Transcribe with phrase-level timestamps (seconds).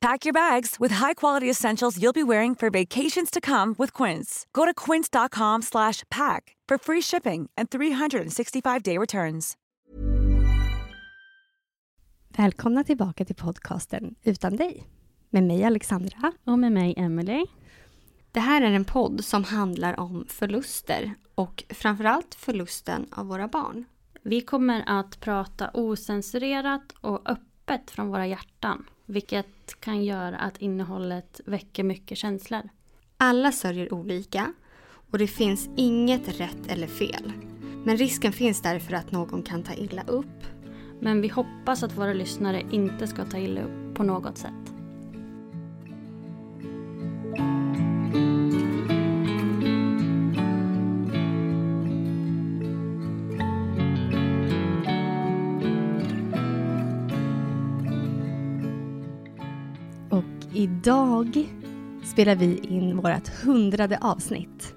[0.00, 4.46] Pack your bags with high-quality essentials you'll be wearing for vacations to come with Quince.
[4.52, 9.56] Go to quince.com/pack for free shipping and 365-day returns.
[12.28, 14.86] Välkomna tillbaka till podcasten Utan dig.
[15.30, 16.32] Med mig Alexandra.
[16.44, 17.46] Och med mig Emily.
[18.32, 23.84] Det här är en podd som handlar om förluster och framförallt förlusten av våra barn.
[24.22, 28.84] Vi kommer att prata osensurerat och öppet från våra hjärtan.
[29.10, 32.68] Vilket kan göra att innehållet väcker mycket känslor.
[33.16, 34.52] Alla sörjer olika
[35.10, 37.32] och det finns inget rätt eller fel.
[37.84, 40.44] Men risken finns därför att någon kan ta illa upp.
[41.00, 44.77] Men vi hoppas att våra lyssnare inte ska ta illa upp på något sätt.
[60.88, 61.48] Idag
[62.04, 64.74] spelar vi in vårt hundrade avsnitt.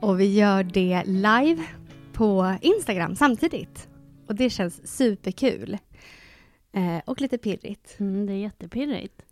[0.00, 1.64] Och vi gör det live
[2.12, 3.88] på Instagram samtidigt.
[4.26, 5.78] Och det känns superkul.
[6.72, 8.00] Eh, och lite pirrigt.
[8.00, 9.22] Mm, det är jättepirrigt.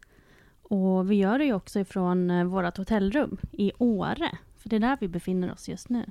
[0.63, 4.39] Och vi gör det ju också ifrån eh, vårt hotellrum i Åre.
[4.59, 6.11] För det är där vi befinner oss just nu.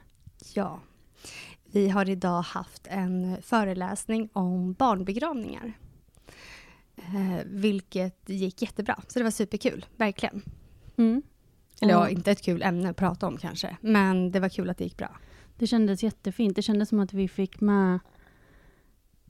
[0.54, 0.80] Ja.
[1.72, 5.74] Vi har idag haft en föreläsning om barnbegravningar.
[7.08, 9.00] Eh, vilket gick jättebra.
[9.08, 10.42] Så det var superkul, verkligen.
[10.98, 11.22] Mm.
[11.82, 13.78] Eller ja, inte ett kul ämne att prata om kanske.
[13.82, 15.18] Men det var kul att det gick bra.
[15.58, 16.56] Det kändes jättefint.
[16.56, 18.00] Det kändes som att vi fick med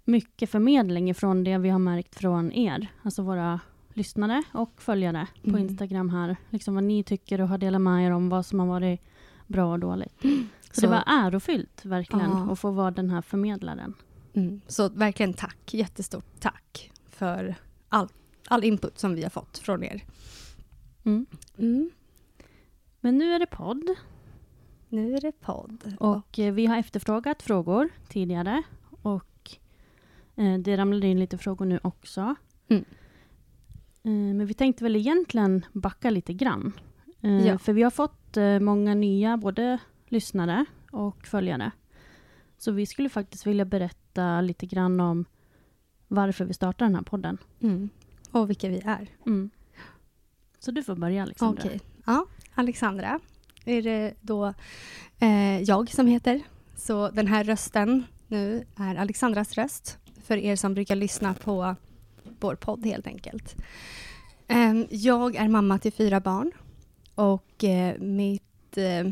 [0.05, 2.87] mycket förmedling från det vi har märkt från er.
[3.03, 3.59] Alltså våra
[3.93, 5.61] lyssnare och följare på Mm.
[5.61, 6.35] Instagram här.
[6.49, 9.01] Liksom vad ni tycker och har delat med er om vad som har varit
[9.47, 10.15] bra och dåligt.
[10.21, 10.27] Så,
[10.71, 12.51] Så- det var ärofyllt verkligen Ja.
[12.51, 13.93] att få vara den här förmedlaren.
[14.33, 14.61] Mm.
[14.67, 17.55] Så verkligen tack, jättestort tack för
[17.89, 18.07] all,
[18.47, 20.03] all input som vi har fått från er.
[21.03, 21.25] Mm.
[21.57, 21.91] Mm.
[22.99, 23.89] Men nu är det podd
[24.89, 25.95] Nu är det podd.
[25.99, 28.63] och eh, vi har efterfrågat frågor tidigare
[29.01, 29.57] och
[30.35, 32.35] eh, det ramlade in lite frågor nu också.
[32.67, 32.85] Mm.
[34.03, 36.73] Eh, men vi tänkte väl egentligen backa lite grann.
[37.45, 37.57] Ja.
[37.57, 39.77] För vi har fått många nya både
[40.07, 41.71] lyssnare och följare.
[42.57, 45.25] Så vi skulle faktiskt vilja berätta lite grann om
[46.11, 47.38] varför vi startar den här podden.
[47.61, 47.89] Mm.
[48.31, 49.07] Och vilka vi är.
[49.25, 49.49] Mm.
[50.59, 51.63] Så du får börja Alexandra.
[51.66, 51.81] Okej.
[52.05, 53.19] Ja, Alexandra
[53.66, 54.53] är det då
[55.19, 56.41] eh, jag som heter.
[56.75, 59.97] Så den här rösten nu är Alexandras röst.
[60.23, 61.75] För er som brukar lyssna på
[62.39, 63.55] vår podd helt enkelt.
[64.47, 66.51] Em, jag är mamma till fyra barn.
[67.16, 69.11] Och eh, mitt eh,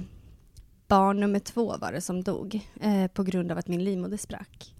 [0.87, 4.75] barn nummer två var det som dog eh, på grund av att min livmoder sprack.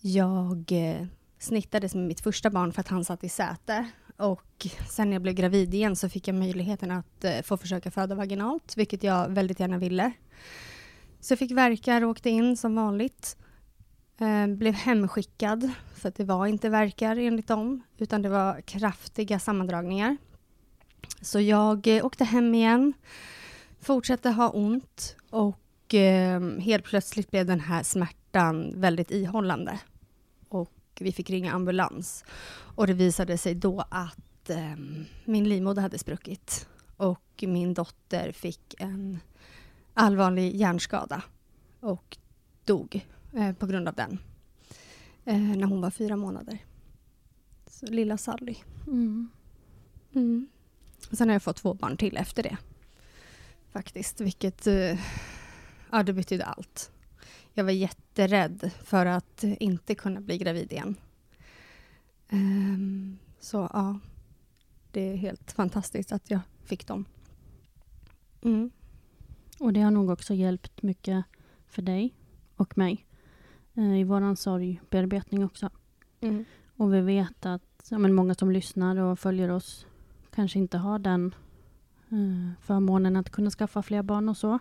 [0.00, 1.06] Jag eh,
[1.44, 3.90] snittades med mitt första barn för att han satt i säte.
[4.16, 7.90] Och sen när jag blev gravid igen så fick jag möjligheten att eh, få försöka
[7.90, 10.12] föda vaginalt, vilket jag väldigt gärna ville.
[11.20, 13.36] Så jag fick verkar och åkte in som vanligt.
[14.18, 19.38] Eh, blev hemskickad, för att det var inte verkar enligt dem, utan det var kraftiga
[19.38, 20.16] sammandragningar.
[21.20, 22.92] Så jag eh, åkte hem igen,
[23.80, 29.78] fortsatte ha ont och eh, helt plötsligt blev den här smärtan väldigt ihållande.
[31.00, 32.24] Vi fick ringa ambulans.
[32.74, 34.76] Och det visade sig då att eh,
[35.24, 36.68] min livmoder hade spruckit.
[36.96, 39.18] Och min dotter fick en
[39.94, 41.22] allvarlig hjärnskada.
[41.80, 42.16] Och
[42.64, 44.18] dog eh, på grund av den.
[45.24, 46.58] Eh, när hon var fyra månader.
[47.66, 48.56] Så lilla Sally.
[48.86, 49.30] Mm.
[50.14, 50.48] Mm.
[51.10, 52.56] Och sen har jag fått två barn till efter det.
[53.72, 55.00] Faktiskt, vilket eh,
[55.90, 56.90] ja, det betydde allt.
[57.54, 60.96] Jag var jätterädd för att inte kunna bli gravid igen.
[62.28, 63.98] Ehm, så ja,
[64.90, 67.04] det är helt fantastiskt att jag fick dem.
[68.42, 68.70] Mm.
[69.58, 71.24] Och det har nog också hjälpt mycket
[71.66, 72.14] för dig
[72.56, 73.06] och mig
[73.74, 75.70] eh, i vår sorgbearbetning också.
[76.20, 76.44] Mm.
[76.76, 79.86] Och vi vet att ja, men många som lyssnar och följer oss
[80.34, 81.34] kanske inte har den
[82.08, 84.58] eh, förmånen att kunna skaffa fler barn och så.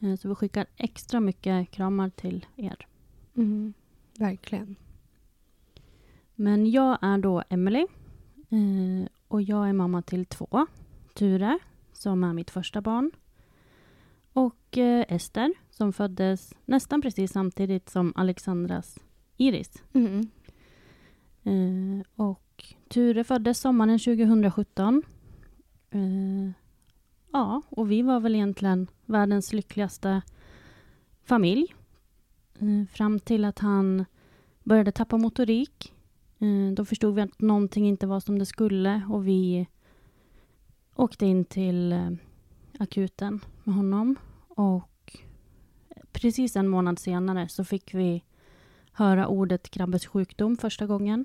[0.00, 2.86] Eh, så vi skickar extra mycket kramar till er.
[3.36, 3.74] Mm.
[4.18, 4.76] Verkligen.
[6.34, 7.86] Men jag är då Emily
[8.50, 10.66] eh, och jag är mamma till två.
[11.14, 11.58] Ture,
[11.92, 13.10] som är mitt första barn.
[14.32, 18.98] Och eh, Ester, som föddes nästan precis samtidigt som Alexandras
[19.36, 19.82] Iris.
[19.92, 20.30] Mm.
[22.14, 25.02] Och Ture föddes sommaren 2017.
[27.32, 30.22] Ja, och vi var väl egentligen världens lyckligaste
[31.22, 31.74] familj.
[32.58, 34.04] Eh, fram till att han
[34.62, 35.92] började tappa motorik.
[36.38, 39.66] Eh, då förstod vi att någonting inte var som det skulle och vi
[40.94, 42.10] åkte in till eh,
[42.78, 44.16] akuten med honom.
[44.48, 45.16] Och
[46.12, 48.24] precis en månad senare så fick vi
[48.92, 51.24] höra ordet Krabbes sjukdom första gången.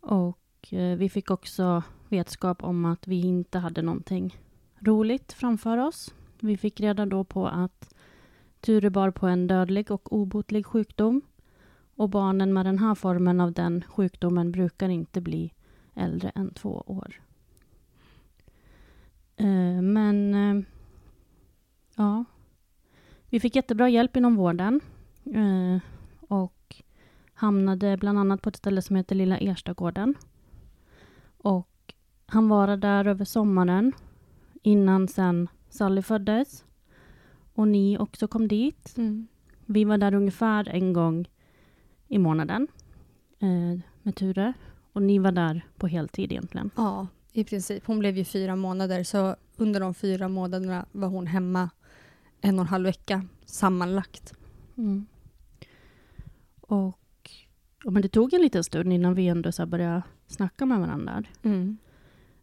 [0.00, 4.38] Och vi fick också vetskap om att vi inte hade någonting
[4.80, 6.14] roligt framför oss.
[6.40, 7.94] Vi fick reda då på att
[8.60, 11.22] Ture bar på en dödlig och obotlig sjukdom.
[11.96, 15.52] Och barnen med den här formen av den sjukdomen brukar inte bli
[15.94, 17.20] äldre än två år.
[19.36, 20.64] Eh, men eh,
[21.96, 22.24] ja,
[23.28, 24.80] vi fick jättebra hjälp inom vården.
[25.24, 25.78] Eh,
[26.20, 26.76] och
[27.34, 30.14] hamnade bland annat på ett ställe som heter Lilla Erstagården.
[31.38, 31.94] Och
[32.26, 33.92] han var där över sommaren
[34.62, 36.64] innan sen Sally föddes.
[37.54, 38.94] Och ni också kom dit.
[38.96, 39.26] Mm.
[39.66, 41.28] Vi var där ungefär en gång
[42.08, 42.68] i månaden
[43.38, 44.52] eh, med Ture.
[44.92, 46.70] Och ni var där på heltid egentligen.
[46.76, 47.86] Ja, i princip.
[47.86, 51.70] Hon blev ju fyra månader, så under de fyra månaderna var hon hemma
[52.40, 54.34] en och en halv vecka sammanlagt.
[54.76, 55.06] Mm.
[56.60, 56.98] Och,
[57.84, 61.24] och men det tog en liten stund innan vi ändå så började snacka med varandra.
[61.42, 61.78] Mm.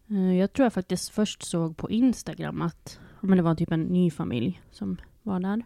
[0.09, 3.83] Eh, Jag tror jag faktiskt först såg på Instagram att men det var typ en
[3.83, 5.65] ny familj som var där.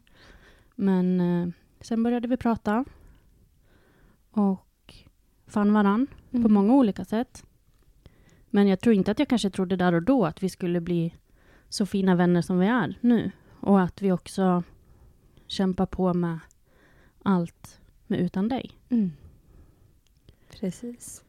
[0.76, 1.48] Men eh,
[1.82, 2.86] sen började vi prata.
[4.32, 4.96] Och
[5.48, 6.54] fann varann på Mm.
[6.54, 7.46] många olika sätt.
[8.50, 11.16] Men jag tror inte att jag kanske trodde där och då att vi skulle bli
[11.70, 13.32] så fina vänner som vi är nu.
[13.60, 14.64] Och att vi också
[15.48, 16.40] kämpar på med
[17.24, 18.72] allt med utan dig.
[18.90, 19.12] Mm.
[20.60, 21.24] Precis.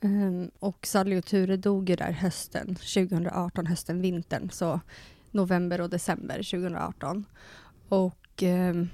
[0.00, 4.50] Um, och Sally och Ture dog ju där hösten 2018, hösten, vintern.
[4.50, 4.80] Så
[5.30, 7.24] november och december 2018.
[7.88, 8.88] Och um,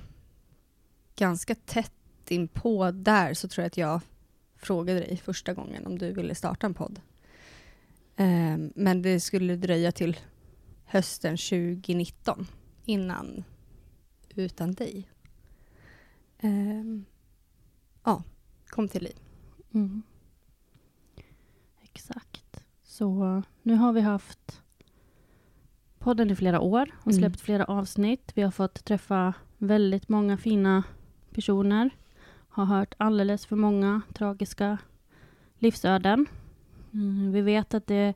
[1.17, 1.93] ganska tätt
[2.29, 4.01] inpå där så tror jag att jag
[4.57, 7.01] frågade dig första gången om du ville starta en podd.
[8.17, 10.17] Um, men det skulle dröja till
[10.85, 12.47] hösten 2019
[12.85, 13.45] innan
[14.35, 15.09] Utan dig
[18.05, 18.23] ja,
[18.67, 19.17] kom till liv.
[19.75, 20.03] Mm.
[21.93, 22.65] Exakt.
[22.83, 24.63] Så nu har vi haft
[25.99, 27.19] podden i flera år och Mm.
[27.19, 28.33] släppt flera avsnitt.
[28.35, 30.83] Vi har fått träffa väldigt många fina
[31.35, 31.91] personer.
[32.49, 34.79] Har hört alldeles för många tragiska
[35.59, 36.27] livsöden.
[36.93, 38.15] Mm, vi vet att det är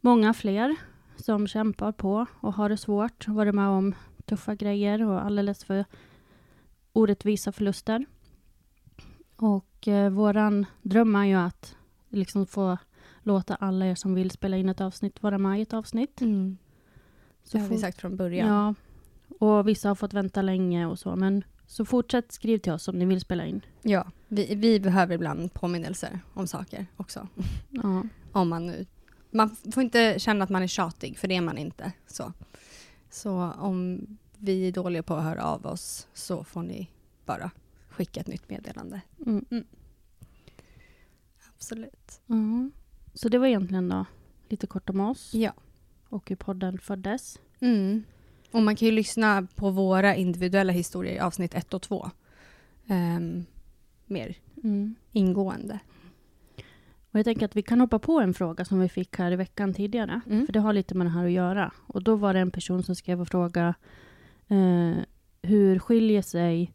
[0.00, 0.76] många fler
[1.16, 3.28] som kämpar på och har det svårt.
[3.28, 5.84] Varit med om tuffa grejer och alldeles för
[6.92, 8.06] orättvisa förluster.
[9.36, 11.76] Och eh, våran dröm är ju att
[12.08, 12.78] liksom få
[13.28, 16.20] låta alla er som vill spela in ett avsnitt vara med i ett avsnitt.
[16.20, 16.58] Mm.
[17.44, 18.48] Så Det har vi sagt från början.
[18.48, 18.74] Ja,
[19.38, 21.16] och vissa har fått vänta länge och så.
[21.16, 23.60] Men så fortsätt skriv till oss om ni vill spela in.
[23.82, 27.28] Ja, vi, vi behöver ibland påminnelser om saker också.
[27.70, 28.86] Ja, Om man nu...
[29.30, 31.92] Man får inte känna att man är tjatig, för det är man inte.
[32.06, 32.32] Så,
[33.10, 34.06] så om
[34.36, 36.90] vi är dåliga på att höra av oss så får ni
[37.26, 37.50] bara
[37.88, 39.00] skicka ett nytt meddelande.
[39.26, 39.64] mm.
[41.54, 42.20] Absolut.
[42.26, 42.34] ja.
[43.18, 44.04] Så det var egentligen då
[44.48, 45.52] lite kort om oss Ja.
[46.08, 47.40] och hur podden föddes.
[47.60, 48.04] Mm.
[48.52, 52.10] Och man kan ju lyssna på våra individuella historier i avsnitt ett och två.
[52.86, 53.44] Ehm,
[54.06, 54.94] mer Mm.
[55.12, 55.78] ingående.
[57.10, 59.36] Och jag tänker att vi kan hoppa på en fråga som vi fick här i
[59.36, 60.20] veckan tidigare.
[60.26, 60.46] Mm.
[60.46, 61.72] För det har lite med det här att göra.
[61.86, 63.74] Och då var det en person som skrev och frågade
[64.48, 64.96] eh,
[65.42, 66.72] hur skiljer sig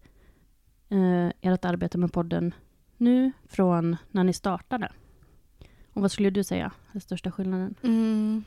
[0.89, 2.53] eh, ert arbete med podden
[2.97, 4.91] nu från när ni startade?
[5.93, 7.75] Och vad skulle du säga är största skillnaden?
[7.83, 8.43] Mm.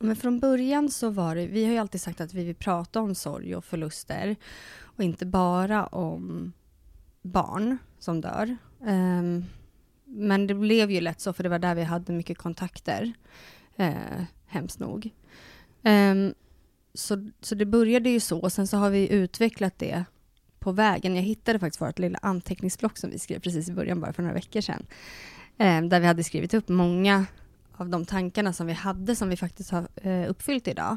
[0.00, 3.00] Men från början så var det, vi har ju alltid sagt att vi vill prata
[3.00, 4.36] om sorg och förluster
[4.78, 6.52] och inte bara om
[7.22, 8.56] barn som dör.
[8.80, 9.44] Um,
[10.04, 13.12] men det blev ju lätt så, för det var där vi hade mycket kontakter,
[13.80, 15.10] uh, hemskt nog.
[15.82, 16.34] Um,
[16.94, 20.04] så, så det började ju så, och sen så har vi utvecklat det
[20.58, 21.16] på vägen.
[21.16, 24.34] Jag hittade faktiskt vårt lilla anteckningsblock som vi skrev precis i början, bara för några
[24.34, 24.86] veckor sedan
[25.58, 27.26] eh, där vi hade skrivit upp många
[27.76, 30.96] av de tankarna som vi hade, som vi faktiskt har eh, uppfyllt idag.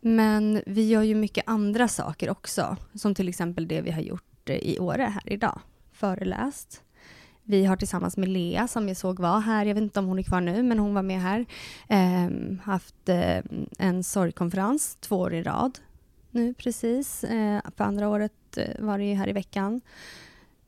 [0.00, 4.48] Men vi gör ju mycket andra saker också, som till exempel det vi har gjort
[4.48, 5.60] eh, i Åre här idag,
[5.92, 6.82] föreläst.
[7.42, 10.18] Vi har tillsammans med Lea, som jag såg var här, jag vet inte om hon
[10.18, 11.46] är kvar nu, men hon var med här,
[11.88, 12.30] eh,
[12.62, 13.38] haft eh,
[13.78, 15.78] en sorgkonferens två år i rad
[16.30, 17.24] nu precis.
[17.24, 19.80] Eh, för andra året eh, var det ju här i veckan.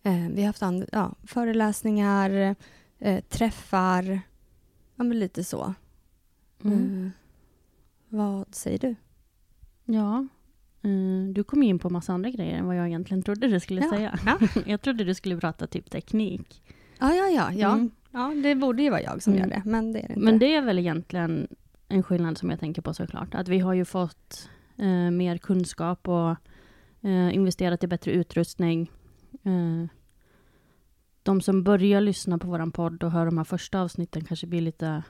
[0.03, 2.55] Eh, vi har haft and- ja, föreläsningar,
[3.03, 4.21] eh, träffar,
[4.97, 5.75] ja men lite så.
[6.65, 7.11] Mm.
[8.09, 8.95] vad säger du?
[9.85, 10.27] Ja,
[10.83, 13.81] eh, du kom in på massa andra grejer än vad jag egentligen trodde du skulle
[13.81, 14.19] Ja, säga.
[14.27, 14.39] ja.
[14.67, 16.63] jag trodde du skulle prata typ teknik.
[17.01, 17.53] Ja, ja, ja.
[17.53, 17.91] Ja, Mm.
[18.11, 19.43] ja det borde ju vara jag som Mm.
[19.51, 20.21] gör det, men det är det inte.
[20.25, 21.49] Men det är väl egentligen
[21.89, 23.35] en skillnad som jag tänker på såklart.
[23.35, 26.31] Att vi har ju fått eh, mer kunskap och
[27.09, 28.91] eh, investerat i bättre utrustning.
[29.43, 29.89] Eh,
[31.23, 34.61] de som börjar lyssna på våran podd och hör de här första avsnitten kanske blir
[34.61, 35.03] lite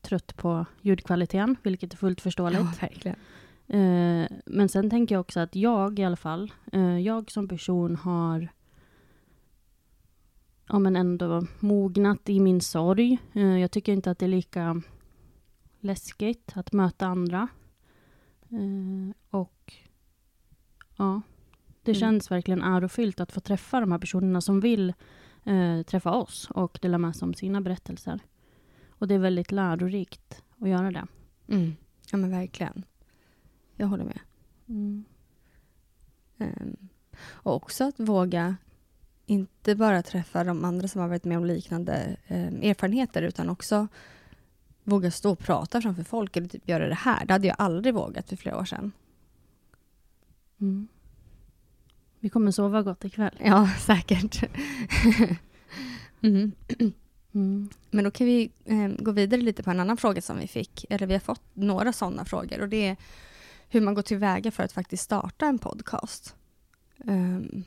[0.00, 2.60] trött på ljudkvaliteten, vilket är fullt förståeligt.
[3.02, 3.10] Ja.
[3.76, 7.96] Eh, men sen tänker jag också att jag i alla fall, eh, jag som person
[7.96, 8.48] har
[10.68, 13.18] ja, men ändå mognat i min sorg.
[13.32, 14.82] Eh, jag tycker inte att det är lika
[15.80, 17.48] läskigt att möta andra.
[18.50, 19.72] Eh, och
[20.96, 21.22] ja,
[21.82, 22.00] det Mm.
[22.00, 24.92] känns verkligen ärofyllt att få träffa de här personerna som vill
[25.44, 28.20] eh, träffa oss och dela med sig om sina berättelser.
[28.88, 31.06] Och det är väldigt lärorikt att göra det.
[31.48, 31.76] Mm.
[32.10, 32.84] Ja, men verkligen.
[33.76, 34.18] Jag håller med.
[34.68, 35.04] Mm.
[36.38, 36.76] Ehm,
[37.22, 38.56] och också att våga
[39.26, 43.88] inte bara träffa de andra som har varit med om liknande ehm, erfarenheter, utan också
[44.84, 47.26] våga stå och prata framför folk eller typ göra det här.
[47.26, 48.92] Det hade jag aldrig vågat för flera år sedan.
[50.60, 50.88] Mm.
[52.20, 53.34] Vi kommer sova gott ikväll.
[53.44, 54.42] Ja, säkert.
[56.22, 56.52] mm.
[57.32, 57.68] Mm.
[57.90, 60.84] Men då kan vi eh, gå vidare lite på en annan fråga som vi fick.
[60.90, 62.60] Eller vi har fått några sådana frågor.
[62.60, 62.96] Och det är
[63.68, 66.34] hur man går tillväga för att faktiskt starta en podcast.
[67.06, 67.64] Ehm,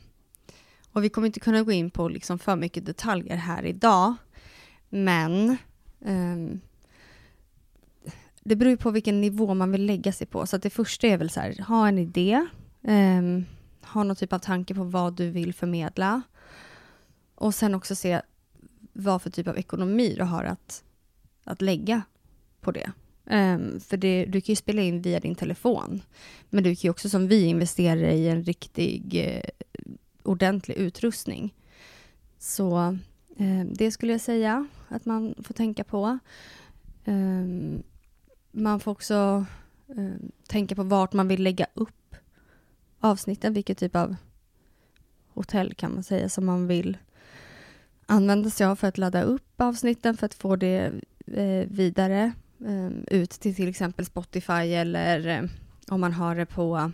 [0.91, 4.13] och vi kommer inte kunna gå in på liksom för mycket detaljer här idag.
[4.89, 5.57] Men
[6.05, 6.60] ehm,
[8.43, 10.45] det beror ju på vilken nivå man vill lägga sig på.
[10.48, 12.45] Så det första är väl så här, ha en idé.
[12.83, 13.45] ehm,
[13.86, 16.22] ha någon typ av tanke på vad du vill förmedla.
[17.36, 18.22] Och sen också se
[18.94, 20.84] vad för typ av ekonomi du har att,
[21.44, 22.02] att lägga
[22.62, 22.92] på det.
[23.25, 26.02] Um, för det, du kan ju spela in via din telefon.
[26.50, 29.68] Men du kan ju också som vi investera i en riktig eh,
[30.24, 31.54] ordentlig utrustning.
[32.40, 32.98] Så
[33.38, 36.20] eh, det skulle jag säga att man får tänka på.
[37.06, 37.84] Um,
[38.52, 39.46] man får också
[39.88, 42.02] eh, tänka på vart man vill lägga upp
[43.03, 43.53] avsnitten.
[43.53, 44.15] Vilket typ av
[45.33, 46.98] hotell kan man säga som man vill
[48.05, 50.91] använda sig av för att ladda upp avsnitten för att få det
[51.27, 52.31] eh, vidare
[52.65, 55.50] eh, ut till till exempel Spotify eller eh,
[55.88, 56.91] om man har det på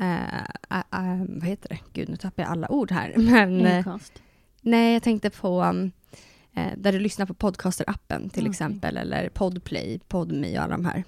[0.00, 0.86] eh,
[1.28, 1.78] vad heter det?
[1.92, 3.14] Gud, nu tappar jag alla ord här.
[3.16, 3.96] Men eh,
[4.60, 5.92] nej, jag tänkte på um,
[6.76, 8.50] där du lyssnar på podcaster-appen till Okej.
[8.50, 11.04] exempel eller Podplay, Podme och alla de här.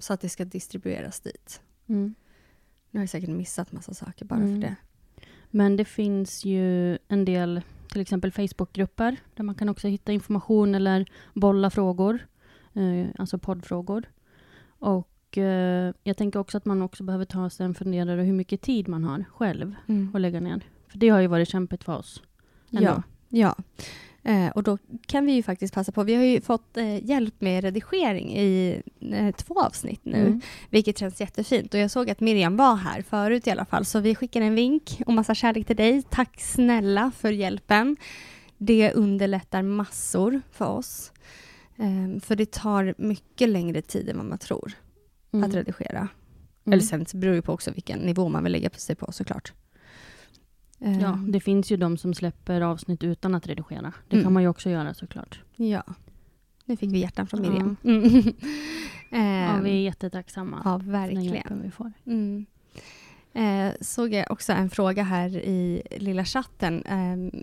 [0.00, 1.60] Så att det ska distribueras dit.
[1.88, 2.14] Mm.
[2.90, 4.54] Nu har jag säkert missat massa saker bara Mm.
[4.54, 4.76] för det.
[5.50, 10.74] Men det finns ju en del, till exempel Facebookgrupper, där man kan också hitta information
[10.74, 12.18] eller bolla frågor,
[12.74, 14.04] eh, alltså poddfrågor.
[14.78, 18.60] Och eh, jag tänker också att man också behöver ta sig en funderare hur mycket
[18.60, 20.10] tid man har själv Mm.
[20.14, 20.60] att lägga ner.
[20.88, 22.22] För det har ju varit kämpigt för oss.
[22.72, 22.82] ändå.
[22.82, 23.54] Ja, ja.
[24.22, 26.02] Eh, och då kan vi ju faktiskt passa på.
[26.02, 30.40] Vi har ju fått eh, hjälp med redigering i eh, två avsnitt nu, Mm.
[30.70, 31.74] vilket känns jättefint.
[31.74, 34.54] Och jag såg att Miriam var här förut i alla fall, så vi skickar en
[34.54, 36.02] vink och massa kärlek till dig.
[36.10, 37.96] Tack snälla för hjälpen.
[38.58, 41.12] Det underlättar massor för oss.
[41.78, 44.72] Eh, för det tar mycket längre tid än vad man tror
[45.32, 45.48] Mm.
[45.48, 45.98] att redigera.
[45.98, 46.72] Mm.
[46.72, 49.52] Eller sen beror det på också vilken nivå man vill lägga sig på såklart.
[50.80, 53.92] Eh, Ja, det finns ju de som släpper avsnitt utan att redigera.
[54.08, 54.24] Det Mm.
[54.24, 55.40] kan man ju också göra såklart.
[55.56, 55.82] Ja.
[56.64, 57.50] Nu fick vi hjärtan från Ja.
[57.50, 57.76] Miriam.
[57.82, 58.32] Mm.
[59.10, 61.24] Ja, Ehm, vi är jättetacksamma ja, för den verkligen.
[61.24, 61.92] hjälpen vi får.
[62.06, 62.46] Mm.
[63.32, 66.82] Eh, såg jag också en fråga här i lilla chatten.
[66.86, 67.42] Eh,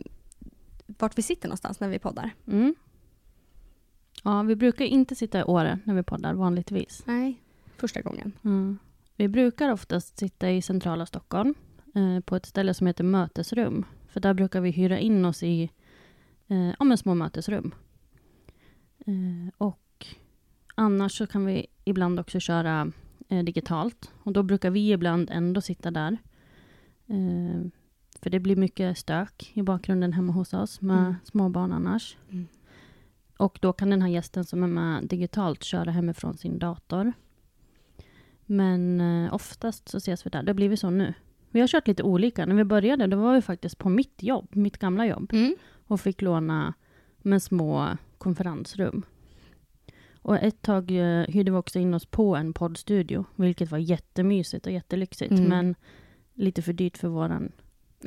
[0.99, 2.31] vart vi sitter någonstans när vi poddar.
[2.47, 2.75] Mm.
[4.23, 7.03] Ja, vi brukar inte sitta i Åre när vi poddar vanligtvis.
[7.05, 7.41] Nej,
[7.77, 8.31] första gången.
[8.43, 8.77] Mm.
[9.15, 11.53] Vi brukar oftast sitta i centrala Stockholm
[11.97, 13.85] eh, på ett ställe som heter Mötesrum.
[14.07, 15.71] För där brukar vi hyra in oss i
[16.47, 17.75] eh, ja, små mötesrum.
[18.99, 20.05] Eh, och
[20.75, 22.91] annars så kan vi ibland också köra
[23.29, 24.11] eh, digitalt.
[24.23, 26.17] Och då brukar vi ibland ändå sitta där.
[27.07, 27.61] Eh,
[28.21, 31.15] för det blir mycket stök i bakgrunden hemma hos oss med Mm.
[31.23, 32.17] småbarn annars.
[32.29, 32.47] Mm.
[33.37, 37.13] Och då kan den här gästen som är med digitalt köra hemifrån sin dator.
[38.45, 40.43] Men eh, oftast så ses vi där.
[40.43, 41.13] Det har blivit så nu.
[41.51, 42.45] Vi har kört lite olika.
[42.45, 45.33] När vi började då var vi faktiskt på mitt jobb, mitt gamla jobb.
[45.33, 45.55] Mm.
[45.87, 46.73] Och fick låna
[47.17, 49.05] med små konferensrum.
[50.21, 53.25] Och ett tag eh, hyrde vi också in oss på en poddstudio.
[53.35, 55.31] Vilket var jättemysigt och jättelyxigt.
[55.31, 55.43] Mm.
[55.43, 55.75] Men
[56.33, 57.51] lite för dyrt för våran...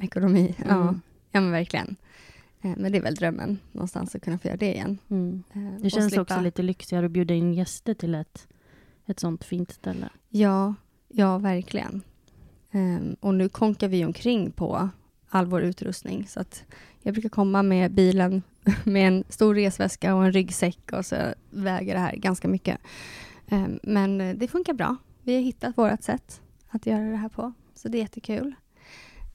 [0.01, 0.83] Ekonomi, ja.
[0.83, 1.01] Mm.
[1.31, 1.97] ja men verkligen.
[2.61, 4.99] Eh, men det är väl drömmen någonstans att kunna få göra det igen.
[5.09, 5.43] Mm.
[5.53, 8.49] Eh, och Det känns slippa- också lite lyxigare att bjuda in gäster till ett,
[9.07, 10.09] ett sånt fint ställe.
[10.29, 10.75] Ja,
[11.09, 12.03] ja verkligen.
[12.71, 14.89] Ehm, och nu konkar vi omkring på
[15.29, 16.27] all vår utrustning.
[16.27, 16.65] Så att
[17.03, 18.43] jag brukar komma med bilen
[18.85, 21.17] med en stor resväska och en ryggsäck och så
[21.51, 22.79] väger det här ganska mycket.
[23.49, 24.97] Ehm, men eh, det funkar bra.
[25.23, 27.53] Vi har hittat vårt sätt att göra det här på.
[27.75, 28.55] Så det är jättekul.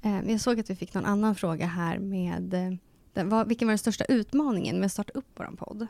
[0.01, 2.74] Ehm, jag såg att vi fick någon annan fråga här med eh,
[3.13, 5.88] den, vad, vilken var den största utmaningen med att starta upp vår podd?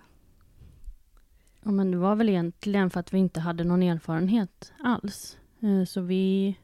[1.63, 5.37] Ja, men det var väl egentligen för att vi inte hade någon erfarenhet alls.
[5.61, 6.55] Eh, Så vi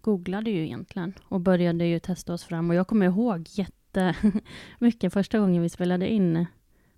[0.00, 2.70] googlade ju egentligen och började ju testa oss fram.
[2.70, 6.46] Och jag kommer ihåg jättemycket första gången vi spelade in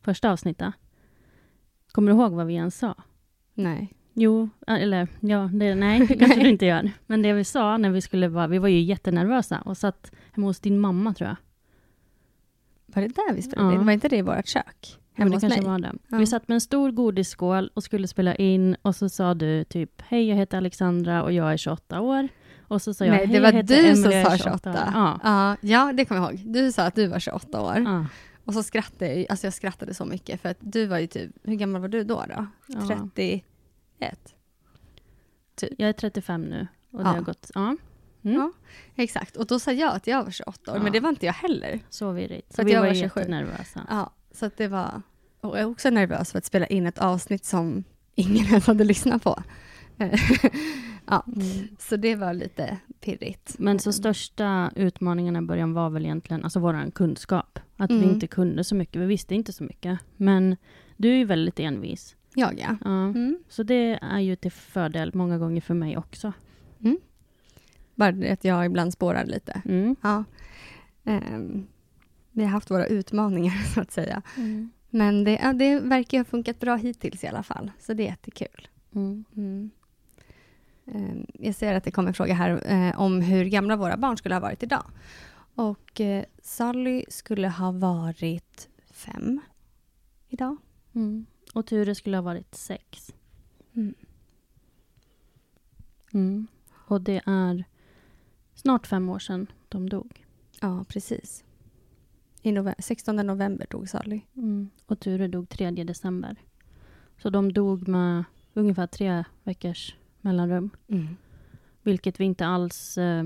[0.01, 0.75] första avsnittet.
[1.93, 2.95] Kommer du ihåg vad vi ens sa?
[3.55, 3.93] Nej.
[4.15, 6.91] Jo, eller ja, det, nej, det kanske du inte gör.
[7.07, 10.47] Men det vi sa när vi skulle vara, vi var ju jättenervösa och satt hemma
[10.47, 11.37] hos din mamma tror jag.
[12.87, 13.81] Var det där vi spelade Ja.
[13.81, 13.87] in?
[13.87, 14.99] Var inte det i vårt kök?
[15.13, 15.61] Hemma hos mig?
[15.63, 15.93] var det.
[16.09, 16.19] Ja.
[16.19, 20.03] Vi satt med en stor godisskål och skulle spela in och så sa du typ
[20.03, 22.29] Hej, jag heter Alexandra och jag är 28 år.
[22.71, 24.71] Och så sa jag Nej, det var du som sa 28.
[24.71, 25.21] år." Ja.
[25.25, 26.53] Ja, ja, det kommer jag ihåg.
[26.53, 27.79] Du sa att du var 28 år.
[27.79, 28.07] ja.
[28.45, 31.31] Och så skrattade jag, alltså jag skrattade så mycket för att du var ju typ,
[31.43, 32.25] hur gammal var du då?
[32.29, 32.47] då?
[32.67, 33.09] Ja.
[33.15, 34.35] 31?
[35.59, 37.15] Jag är 35 nu och det Ja.
[37.15, 37.61] har gått, ja.
[38.25, 38.37] Mm.
[38.37, 38.53] Ja,
[38.97, 39.37] exakt.
[39.37, 41.81] Och då sa jag att jag var 28 år, men det var inte jag heller.
[41.91, 42.55] Så virrigt.
[42.55, 43.21] Så vi jag var, var 27.
[43.21, 43.87] jättenervösa.
[43.89, 45.03] Ja, så att det var...
[45.41, 48.85] Och jag är också nervös för att spela in ett avsnitt som ingen ens hade
[48.85, 49.43] lyssnat på.
[51.11, 51.69] Ja, Mm.
[51.79, 53.57] så det var lite pirrigt.
[53.59, 57.59] Men så största utmaningen i början var väl egentligen alltså vår kunskap.
[57.77, 58.11] Att vi Mm.
[58.11, 59.99] inte kunde så mycket, vi visste inte så mycket.
[60.17, 60.57] Men
[60.97, 62.17] du är ju väldigt envis.
[62.35, 62.77] Jag ja.
[62.85, 62.91] Ja.
[63.05, 63.39] Mm.
[63.49, 66.33] Så det är ju till fördel många gånger för mig också.
[67.95, 69.63] Bara det att jag ibland spårar lite.
[69.65, 69.97] Mm.
[70.03, 70.25] Ja.
[71.05, 71.67] Ehm,
[72.33, 74.23] vi har haft våra utmaningar så att säga.
[74.91, 77.71] Men det, ja, det verkar ha funkat bra hittills i alla fall.
[77.79, 78.69] Så det är jättekul.
[78.95, 79.71] Mm.
[80.95, 84.17] Ehm, jag ser att det kommer en fråga här eh, om hur gamla våra barn
[84.17, 84.85] skulle ha varit idag.
[85.55, 89.41] Och eh, Sally skulle ha varit fem
[90.29, 90.57] idag.
[90.95, 91.27] Mm.
[91.55, 93.15] Och Ture skulle ha varit sex.
[93.75, 93.95] Mm.
[96.13, 96.47] Mm.
[96.73, 97.65] Och det är
[98.55, 100.27] snart fem år sedan de dog.
[100.61, 101.45] Ja, precis.
[102.43, 104.21] I november, 16 november dog Sally.
[104.37, 104.71] Mm.
[104.87, 106.37] Och Ture dog 3 december.
[107.23, 108.25] Så de dog med
[108.55, 110.71] ungefär tre veckors mellanrum.
[111.83, 113.25] Vilket vi inte alls eh,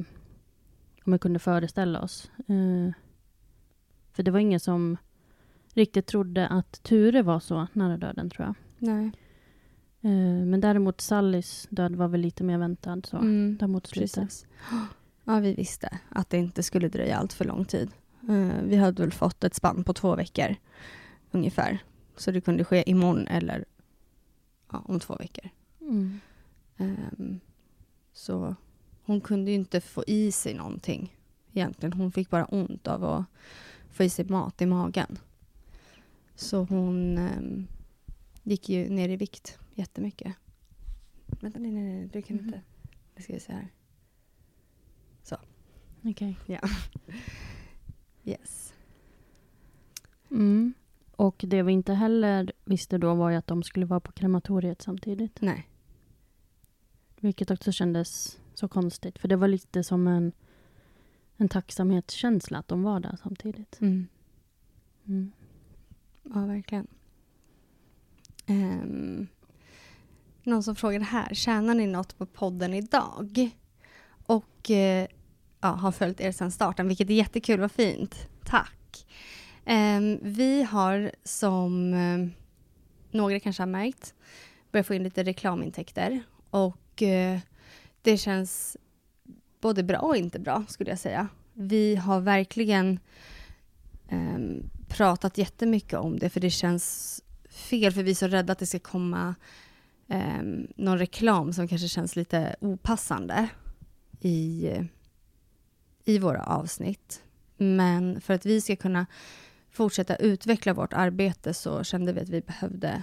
[1.04, 2.30] om vi kunde föreställa oss.
[2.38, 2.94] Eh,
[4.12, 4.96] för det var ingen som
[5.74, 8.54] riktigt trodde att Ture var så nära döden, tror jag.
[8.78, 9.06] Nej.
[10.00, 13.16] Eh, men däremot Sallys död var väl lite mer väntad så.
[13.16, 14.46] Mm, Där mot slutet.
[15.26, 17.90] Ja, vi visste att det inte skulle dröja allt för lång tid.
[18.28, 20.56] Eh, vi hade väl fått ett spann på två veckor
[21.30, 21.78] ungefär.
[22.16, 23.64] Så det kunde ske imorgon eller
[24.72, 25.50] ja, om två veckor.
[25.80, 26.20] Mm.
[26.76, 27.40] Ehm,
[28.12, 28.54] så
[29.02, 31.16] hon kunde ju inte få i sig någonting
[31.52, 31.92] egentligen.
[31.92, 33.24] Hon fick bara ont av att
[33.90, 35.18] få i sig mat i magen.
[36.34, 37.66] Så hon ehm,
[38.42, 40.34] gick ju ner i vikt jättemycket.
[41.40, 42.46] Vänta, nej, nej, nej, du kan Mhm.
[42.46, 42.60] inte.
[43.16, 43.68] Nu ska vi se här.
[46.06, 46.36] Okej.
[48.24, 48.74] Yes.
[50.30, 50.74] Mm.
[51.16, 54.82] Och det vi inte heller visste då var ju att de skulle vara på krematoriet
[54.82, 55.40] samtidigt.
[55.40, 55.68] Nej.
[57.24, 59.18] Vilket också kändes så konstigt.
[59.18, 60.32] För det var lite som en,
[61.36, 63.80] en tacksamhetskänsla att de var där samtidigt.
[63.80, 64.06] Mm.
[65.06, 65.32] Mm.
[66.22, 66.86] Ja, verkligen.
[68.46, 69.26] Ehm,
[70.42, 73.50] någon som frågade här, tjänar ni något på podden idag?
[74.26, 75.06] och eh,
[75.60, 78.28] ja, har följt er sedan starten, vilket är jättekul, vad fint.
[78.44, 79.06] Tack.
[79.64, 82.28] Ehm, vi har som eh,
[83.10, 84.14] några kanske har märkt
[84.72, 87.38] börjat få in lite reklamintäkter och eh,
[88.02, 88.76] det känns
[89.60, 91.28] både bra och inte bra skulle jag säga.
[91.52, 92.98] Vi har verkligen
[94.08, 94.38] eh,
[94.88, 98.66] pratat jättemycket om det för det känns fel för vi är så rädda att det
[98.66, 99.34] ska komma
[100.08, 100.42] eh,
[100.76, 103.48] någon reklam som kanske känns lite opassande
[104.20, 104.70] i,
[106.04, 107.22] i våra avsnitt.
[107.56, 109.06] Men för att vi ska kunna
[109.70, 113.02] fortsätta utveckla vårt arbete så kände vi att vi behövde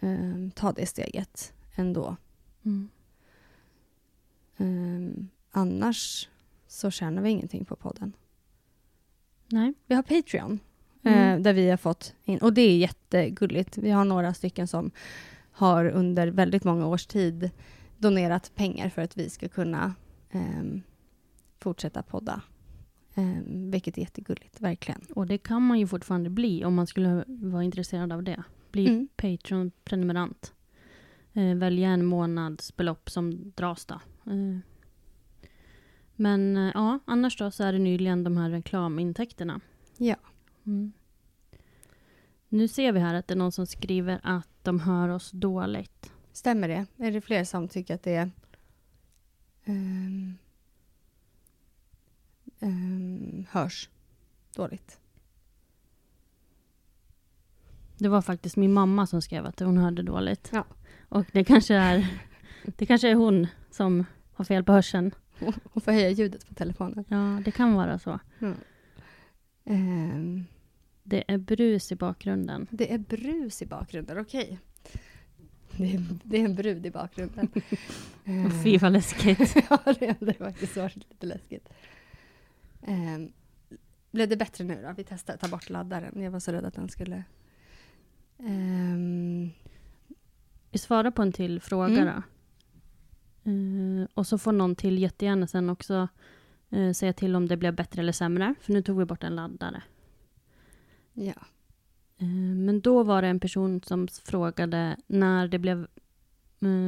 [0.00, 2.16] eh, ta det steget ändå.
[2.64, 2.88] Mm.
[4.56, 6.28] Um, annars
[6.66, 8.12] så tjänar vi ingenting på podden.
[9.48, 9.74] Nej.
[9.86, 10.58] Vi har Patreon,
[11.02, 11.18] mm.
[11.18, 13.78] eh, där vi har fått in, och det är jättegulligt.
[13.78, 14.90] Vi har några stycken som
[15.50, 17.50] har under väldigt många års tid
[17.98, 19.94] donerat pengar för att vi ska kunna
[20.30, 20.64] eh,
[21.58, 22.42] fortsätta podda.
[23.14, 25.00] Eh, vilket är jättegulligt, verkligen.
[25.14, 28.42] Och det kan man ju fortfarande bli om man skulle vara intresserad av det.
[28.70, 29.08] Bli mm.
[29.16, 30.52] Patreon-prenumerant.
[31.36, 33.94] Eh, välja en månadsbelopp som dras då.
[34.26, 34.58] Eh,
[36.14, 39.60] men eh, ja, annars då så är det nyligen de här reklamintäkterna.
[39.96, 40.16] Ja.
[40.66, 40.92] Mm.
[42.48, 46.12] Nu ser vi här att det är någon som skriver att de hör oss dåligt.
[46.32, 46.86] Stämmer det?
[46.96, 48.30] Är det fler som tycker att det är
[49.66, 50.38] um,
[52.60, 53.90] um, hörs
[54.54, 54.98] dåligt?
[57.98, 60.50] Det var faktiskt min mamma som skrev att hon hörde dåligt.
[60.52, 60.64] Ja.
[61.08, 62.06] Och det kanske är,
[62.64, 65.14] det kanske är hon som har fel på hörseln.
[65.72, 67.04] Hon får höja ljudet på telefonen.
[67.08, 68.20] Ja, det kan vara så.
[68.40, 68.56] Mm.
[69.64, 70.46] Um,
[71.02, 72.66] det är brus i bakgrunden.
[72.70, 74.58] Det är brus i bakgrunden, okej.
[75.76, 77.48] Det, det, är en brud i bakgrunden.
[78.28, 79.56] uh, Fy vad läskigt.
[79.70, 81.68] ja, det, det faktiskt varit lite läskigt.
[82.80, 83.32] Um,
[84.10, 84.92] blev det bättre nu då?
[84.96, 86.22] Vi testar att ta bort laddaren.
[86.22, 87.24] Jag var så rädd att den skulle...
[88.38, 89.50] Um...
[90.76, 92.22] Vi svarar på en till fråga mm.
[93.44, 93.50] då.
[93.50, 96.08] Uh, och så får någon till jättegärna sen också
[96.72, 98.54] uh, säga till om det blev bättre eller sämre.
[98.60, 99.82] För nu tog vi bort en laddare.
[101.12, 101.34] Ja.
[102.22, 105.86] Uh, men då var det en person som frågade när det blev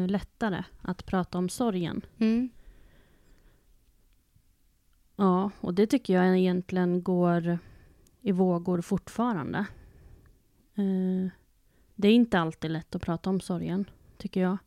[0.09, 2.03] lättare att prata om sorgen.
[2.19, 2.49] Mm.
[5.17, 7.59] Ja, och det tycker jag egentligen går
[8.21, 9.67] i vågor fortfarande.
[11.99, 14.59] Det är inte alltid lätt att prata om sorgen, tycker jag.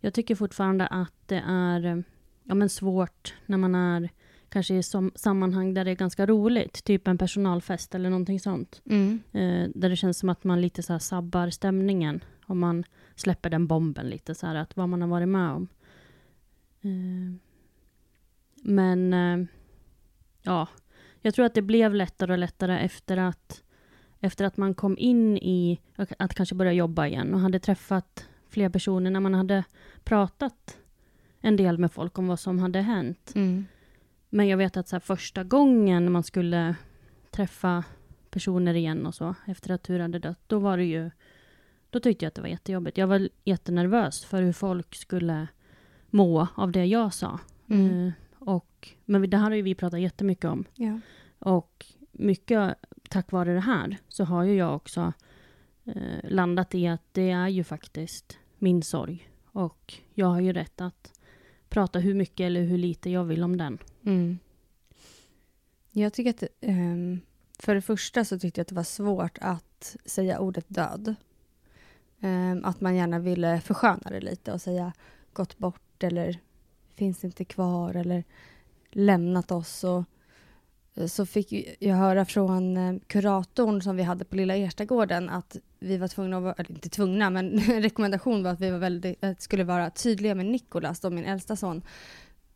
[0.00, 2.04] Jag tycker fortfarande att det är
[2.44, 4.10] ja, men svårt när man är
[4.48, 8.82] kanske i som, sammanhang där det är ganska roligt, typ en personalfest eller någonting sånt.
[8.84, 9.22] Mm.
[9.32, 13.50] Eh, där det känns som att man lite så här sabbar stämningen om man släpper
[13.50, 15.68] den bomben lite så här, att vad man har varit med om.
[16.80, 17.34] Eh,
[18.62, 19.46] men eh,
[20.42, 20.68] ja,
[21.20, 23.61] jag tror att det blev lättare och lättare efter att
[24.22, 28.68] efter att man kom in i att kanske börja jobba igen och hade träffat fler
[28.68, 29.64] personer när man hade
[30.04, 30.78] pratat
[31.40, 33.32] en del med folk om vad som hade hänt.
[33.34, 33.66] Mm.
[34.28, 36.76] Men jag vet att så här, första gången man skulle
[37.30, 37.84] träffa
[38.30, 41.10] personer igen och så, efter att tur hade dött, då var det ju...
[41.90, 42.98] Då tyckte jag att det var jättejobbigt.
[42.98, 45.48] Jag var jättenervös för hur folk skulle
[46.10, 47.38] må av det jag sa.
[47.68, 47.90] Mm.
[47.90, 50.64] Uh, och, men det här har ju vi pratat jättemycket om.
[50.74, 51.00] Ja.
[51.38, 52.74] Och mycket
[53.12, 55.12] tack vare det här så har ju jag också
[55.84, 59.28] eh, landat i att det är ju faktiskt min sorg.
[59.44, 61.20] Och jag har ju rätt att
[61.68, 63.78] prata hur mycket eller hur lite jag vill om den.
[64.04, 64.38] Mm.
[65.90, 67.20] Jag tycker att, um,
[67.58, 71.14] för det första så tyckte jag att det var svårt att säga ordet död.
[72.20, 74.92] Um, att man gärna ville försköna det lite och säga
[75.32, 76.38] gått bort eller
[76.94, 78.24] finns inte kvar eller
[78.90, 79.84] lämnat oss.
[79.84, 80.04] Och,
[80.94, 85.56] Eh, så fick jag höra från eh, kuratorn som vi hade på Lilla Erstagården att
[85.78, 88.78] vi var tvungna att vara, eller inte tvungna, men en rekommendation var att vi var
[88.78, 91.82] väldigt, att skulle vara tydliga med Nikolas, då min äldsta son,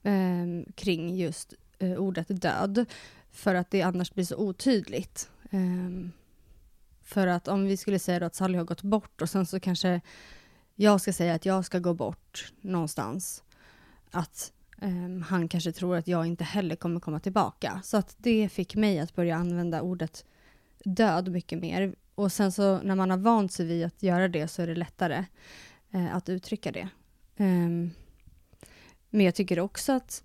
[0.03, 2.85] eh, kring just eh, ordet död.
[3.33, 5.31] För att det annars blir så otydligt.
[5.51, 6.11] Eh,
[7.03, 10.01] för att om vi skulle säga att Sally har gått bort och sen så kanske
[10.75, 13.43] jag ska säga att jag ska gå bort någonstans.
[14.11, 17.81] Att um, han kanske tror att jag inte heller kommer komma tillbaka.
[17.85, 20.25] Så att det fick mig att börja använda ordet
[20.85, 21.95] död mycket mer.
[22.15, 24.75] Och sen så när man har vant sig vid att göra det så är det
[24.75, 25.25] lättare
[25.95, 26.89] uh, att uttrycka det.
[27.37, 27.91] Um,
[29.11, 30.23] men jag tycker också att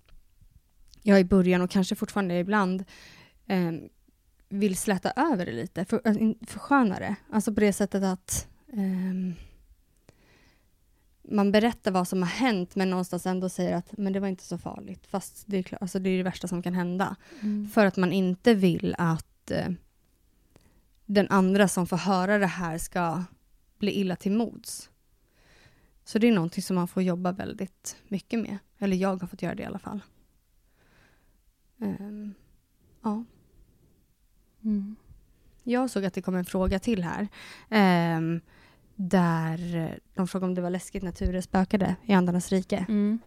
[1.02, 2.84] jag i början och kanske fortfarande ibland
[3.48, 3.88] um,
[4.48, 7.16] vill släta över det lite, för, eh, försköna det.
[7.30, 9.34] Alltså på det sättet att um,
[11.22, 14.44] man berättar vad som har hänt men någonstans ändå säger att men det var inte
[14.44, 15.06] så farligt.
[15.06, 17.16] Fast det är, klart, alltså det, är det värsta som kan hända.
[17.40, 17.68] Mm.
[17.68, 19.68] För att man inte vill att eh,
[21.06, 23.24] den andra som får höra det här ska
[23.78, 24.90] bli illa till mods.
[26.04, 28.58] Så det är någonting som man får jobba väldigt mycket med.
[28.78, 30.00] Eller jag har fått göra det i alla fall.
[31.80, 32.34] Ehm,
[33.02, 33.24] ja.
[34.64, 34.96] Mm.
[35.62, 37.28] Jag såg att det kom en fråga till här.
[37.68, 38.40] ehm,
[39.08, 42.86] där eh, de frågade om det var läskigt när Ture spökade i Andarnas rike.
[42.88, 43.18] Mm.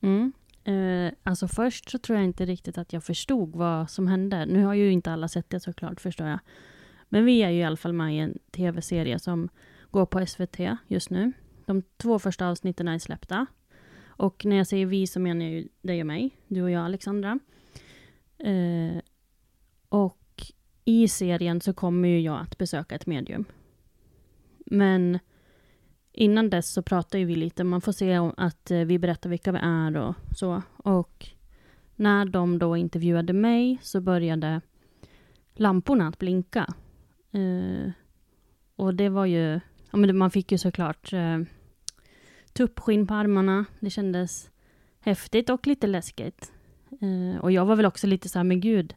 [0.00, 0.32] Mm.
[0.64, 4.46] Eh, alltså först så tror jag inte riktigt att jag förstod vad som hände.
[4.46, 6.38] Nu har ju inte alla sett det såklart, förstår jag.
[7.08, 9.48] Men vi är ju i alla fall med i en tv-serie som
[9.90, 11.32] går på SVT just nu.
[11.66, 13.46] De två första avsnitten är släppta.
[14.06, 16.84] Och när jag säger vi så menar jag ju dig och mig, du och jag
[16.84, 17.38] Alexandra.
[18.38, 19.02] Eh,
[19.88, 20.52] och
[20.84, 23.44] i serien så kommer ju jag att besöka ett medium.
[24.66, 25.18] Men
[26.12, 29.30] innan dess så pratar ju vi lite, man får se om att eh, vi berättar
[29.30, 30.62] vilka vi är och så.
[30.76, 31.28] Och
[31.96, 34.60] när de då intervjuade mig så började
[35.54, 36.74] lamporna att blinka.
[37.32, 37.90] Eh,
[38.76, 41.38] och det var ju, ja men man fick ju såklart eh,
[42.52, 43.64] tuppskinn på armarna.
[43.80, 44.50] Det kändes
[45.00, 46.52] häftigt och lite läskigt.
[47.00, 48.94] Eh, och jag var väl också lite så här, men gud,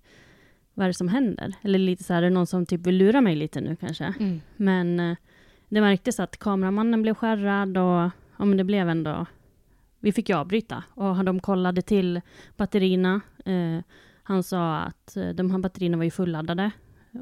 [0.73, 1.53] vad är det som händer?
[1.61, 4.13] Eller lite så här, är det någon som typ vill lura mig lite nu kanske?
[4.19, 4.41] Mm.
[4.55, 5.17] Men eh,
[5.69, 9.25] det märktes att kameramannen blev skärrad och ja, men det blev ändå...
[9.99, 12.21] Vi fick ju avbryta och de kollade till
[12.57, 13.21] batterierna.
[13.45, 13.79] Eh,
[14.23, 16.71] han sa att eh, de här batterierna var ju fulladdade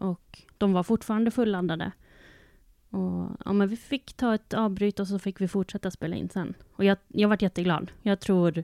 [0.02, 1.92] och de var fortfarande fulladdade.
[2.90, 6.30] Och, ja, men vi fick ta ett avbryt och så fick vi fortsätta spela in
[6.30, 6.54] sen.
[6.72, 7.92] Och jag, jag vart jätteglad.
[8.02, 8.64] Jag tror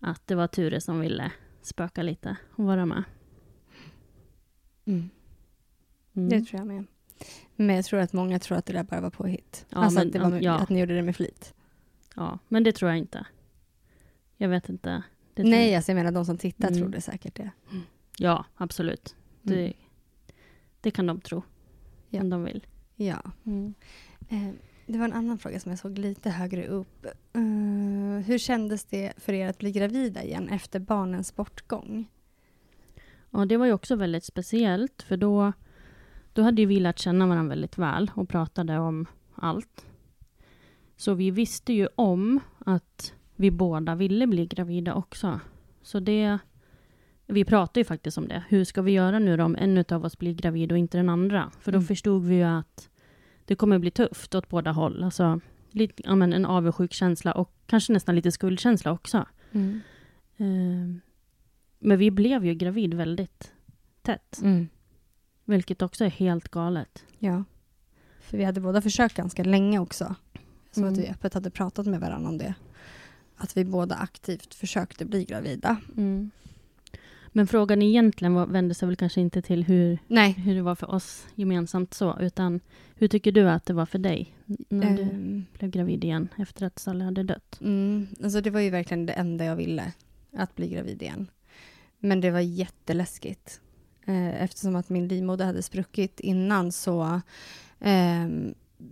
[0.00, 1.32] att det var Ture som ville
[1.62, 3.04] spöka lite och vara med.
[4.84, 5.10] Mm.
[6.16, 6.28] Mm.
[6.28, 6.84] Det tror jag med.
[7.56, 9.66] Men jag tror att många tror att det där bara var påhitt.
[9.68, 10.52] Ja, alltså men, att, det var med, ja.
[10.58, 11.54] att ni gjorde det med flit.
[12.16, 13.26] Ja, men det tror jag inte.
[14.36, 15.02] Jag vet inte.
[15.34, 16.80] Det Nej, jag- alltså jag menar de som tittar Mm.
[16.80, 17.50] tror det säkert det.
[18.18, 19.16] Ja, absolut.
[19.42, 19.72] Det, Mm.
[20.80, 21.42] det kan de tro.
[22.08, 22.20] Ja.
[22.20, 22.66] Om de vill.
[22.96, 23.22] Ja.
[24.28, 24.50] Eh,
[24.86, 27.06] det var en annan fråga som jag såg lite högre upp.
[27.32, 27.42] Eh,
[28.26, 32.06] hur kändes det för er att bli gravida igen efter barnens bortgång?
[33.30, 35.02] Ja, det var ju också väldigt speciellt.
[35.02, 35.52] För då,
[36.34, 39.86] då hade ju vi lärt känna varandra väldigt väl och pratade om allt.
[40.96, 45.40] Så vi visste ju om att vi båda ville bli gravida också.
[45.82, 46.38] Så det...
[47.26, 48.44] Vi pratade ju faktiskt om det.
[48.48, 51.50] Hur ska vi göra nu om en av oss blir gravid och inte den andra?
[51.60, 51.86] För då Mm.
[51.86, 52.88] förstod vi ju att
[53.44, 55.04] det kommer bli tufft åt båda håll.
[55.04, 59.26] Alltså, lite, ja, men en avundsjuk känsla och kanske nästan lite skuldkänsla också.
[60.36, 60.46] Eh,
[61.78, 63.52] men vi blev ju gravid väldigt
[64.02, 64.40] tätt.
[64.42, 64.68] Mm.
[65.44, 67.04] Vilket också är helt galet.
[67.18, 67.44] Ja.
[68.20, 70.14] För vi hade båda försökt ganska länge också.
[70.70, 70.92] Så Mm.
[70.92, 72.54] att vi öppet hade pratat med varandra om det.
[73.36, 75.76] Att vi båda aktivt försökte bli gravida.
[77.36, 80.32] Men frågan egentligen var, vände sig väl kanske inte till hur, Nej.
[80.32, 82.60] hur det var för oss gemensamt så, utan
[82.94, 86.66] hur tycker du att det var för dig när du Ehm, blev gravid igen efter
[86.66, 87.58] att Sally hade dött?
[87.60, 89.92] Mm, alltså det var ju verkligen det enda jag ville,
[90.32, 91.30] att bli gravid igen.
[91.98, 93.60] Men det var jätteläskigt.
[94.06, 97.20] Eh, eftersom att min livmoder hade spruckit innan så
[97.80, 98.28] eh,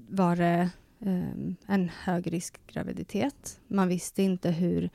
[0.09, 0.71] var det
[1.01, 3.61] eh, en högriskgraviditet.
[3.69, 4.91] Man visste inte hur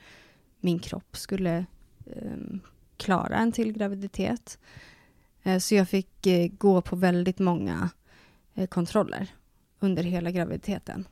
[0.60, 1.66] min kropp skulle
[2.06, 2.60] ehm,
[2.96, 4.58] klara en till graviditet.
[5.42, 7.90] Eh, så jag fick eh, gå på väldigt många
[8.54, 9.34] eh, kontroller
[9.80, 11.08] under hela graviditeten.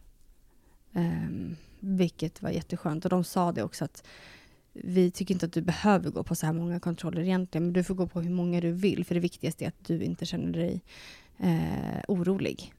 [0.93, 3.05] Ehm, vilket var jätteskönt.
[3.05, 4.07] Och de sa det också att
[4.85, 7.85] vi tycker inte att du behöver gå på så här många kontroller egentligen, men du
[7.85, 10.53] får gå på hur många du vill, för det viktigaste är att du inte känner
[10.53, 10.81] dig
[11.39, 12.75] eh, orolig.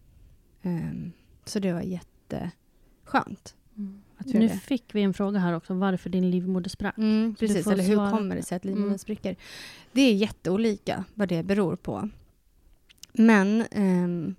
[0.61, 1.11] Ehm,
[1.45, 3.55] så det var jätteskönt.
[4.17, 4.57] Att göra Nu det.
[4.59, 6.97] fick vi en fråga här också, varför din livmoder sprack.
[6.97, 8.11] Mm, precis, eller hur svara.
[8.11, 8.97] kommer det sig att livmodern Mm.
[8.97, 9.35] spricker?
[9.91, 12.09] Det är jätteolika vad det beror på.
[13.13, 14.35] Men ehm,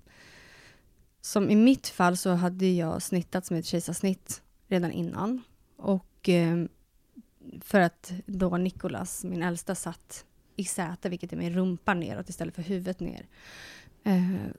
[1.20, 5.42] som i mitt fall så hade jag snittats med ett kejsarsnitt redan innan.
[5.76, 6.68] Och ehm,
[7.61, 10.24] för att då Nikolas, min äldsta, satt
[10.56, 13.26] i säte, vilket är med rumpan neråt istället för huvudet ner.
[14.04, 14.50] Eh,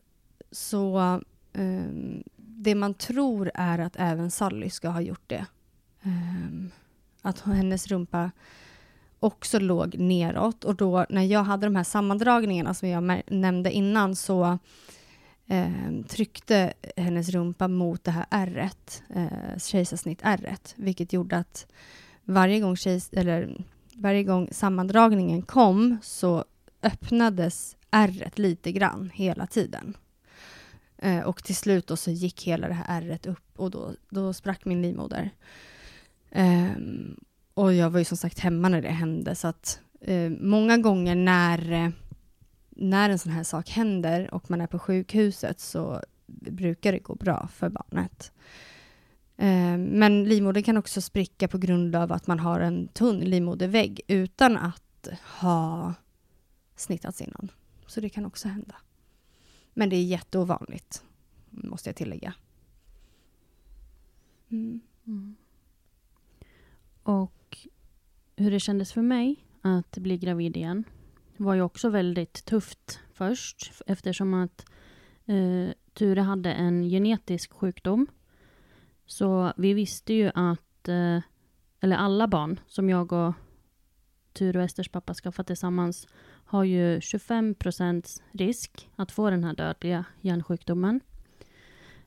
[0.52, 1.22] så
[1.54, 5.46] ehm, det man tror är att även Sally ska ha gjort det.
[6.04, 6.72] Ehm,
[7.22, 8.32] att hennes rumpa
[9.20, 10.64] också låg neråt.
[10.64, 14.60] Och då när jag hade de här sammandragningarna som jag nämnde innan så
[15.48, 21.68] ehm, tryckte hennes rumpa mot det här ärret, eh, kejsarsnitt ärret, vilket gjorde att
[22.30, 23.66] varje gång, tjejs, eller,
[23.96, 26.46] varje gång sammandragningen kom så
[26.84, 29.98] öppnades ärret lite grann hela tiden.
[30.98, 34.34] Eh, och till slut då så gick hela det här ärret upp och då, då
[34.34, 35.30] sprack min livmoder.
[36.32, 36.72] Eh,
[37.54, 41.16] och jag var ju som sagt hemma när det hände så att eh, många gånger
[41.16, 41.92] när,
[42.70, 47.16] när en sån här sak händer och man är på sjukhuset så brukar det gå
[47.16, 48.32] bra för barnet.
[49.40, 54.02] Eh, men livmodern kan också spricka på grund av att man har en tunn livmodervägg
[54.08, 55.08] utan att
[55.42, 55.94] ha
[56.76, 57.52] snittats innan.
[57.88, 58.76] Så det kan också hända.
[59.74, 61.04] Men det är jätteovanligt,
[61.50, 62.34] måste jag tillägga.
[64.50, 64.82] Mm.
[65.08, 65.36] Mm.
[67.04, 67.58] Och
[68.36, 70.84] hur det kändes för mig att bli gravid igen
[71.38, 74.66] var ju också väldigt tufft först eftersom att
[75.26, 78.08] eh, Ture hade en genetisk sjukdom.
[79.10, 81.20] Så vi visste ju att, eh,
[81.80, 83.34] eller alla barn som jag och
[84.34, 86.08] Ture och Esters pappa skaffat tillsammans
[86.46, 91.00] har ju 25 procents risk att få den här dödliga hjärnsjukdomen.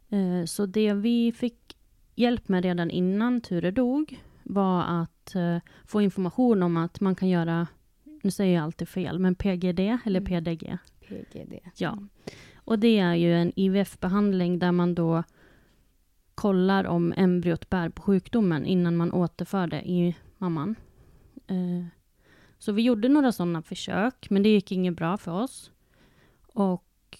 [0.09, 1.77] Eh, så det vi fick
[2.15, 7.29] hjälp med redan innan Ture dog var att uh, få information om att man kan
[7.29, 7.67] göra,
[8.23, 10.25] nu säger jag alltid fel, men PGD eller mm.
[10.25, 10.79] PDG?
[11.09, 11.61] PGD.
[11.77, 11.99] Ja.
[12.55, 15.23] Och det är ju en IVF-behandling där man då
[16.35, 20.75] kollar om embryot bär på sjukdomen innan man återför det i mamman.
[21.47, 21.87] Eh,
[22.59, 25.71] så vi gjorde några sådana försök, men det gick inget bra för oss.
[26.47, 27.18] Och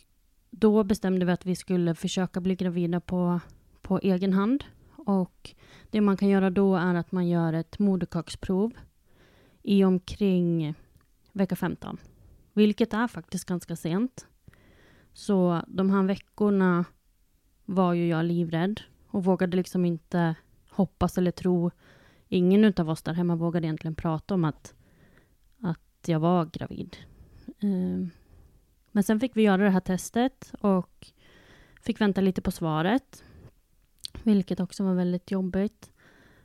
[0.51, 3.40] då bestämde vi att vi skulle försöka bli gravida på,
[3.83, 4.64] på egen hand.
[4.96, 5.55] Och
[5.90, 8.72] det man kan göra då är att man gör ett moderkaksprov
[9.62, 10.75] i omkring
[11.33, 11.98] vecka 15.
[12.53, 14.27] Vilket är faktiskt ganska sent.
[15.12, 16.85] Så de här veckorna
[17.64, 18.81] var ju jag livrädd
[19.12, 20.35] och vågade liksom inte
[20.70, 21.70] hoppas eller tro.
[22.29, 24.75] Ingen av oss där hemma vågade egentligen prata om att,
[25.61, 26.96] att jag var gravid.
[27.61, 28.11] Ehm,
[28.92, 31.12] men sen fick vi göra det här testet och
[31.81, 33.22] fick vänta lite på svaret
[34.22, 35.90] vilket också var väldigt jobbigt.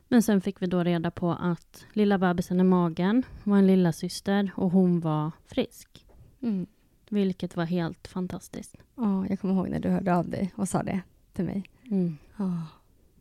[0.08, 3.92] Men sen fick vi då reda på att lilla bebisen i magen var en lilla
[3.92, 6.06] syster och hon var frisk.
[6.40, 6.66] Mm.
[7.08, 8.76] Vilket var helt fantastiskt.
[8.94, 11.00] Ja, jag kommer ihåg när du hörde av dig och sa det
[11.32, 11.64] till mig.
[11.90, 12.16] Mm.
[12.38, 12.62] Oh,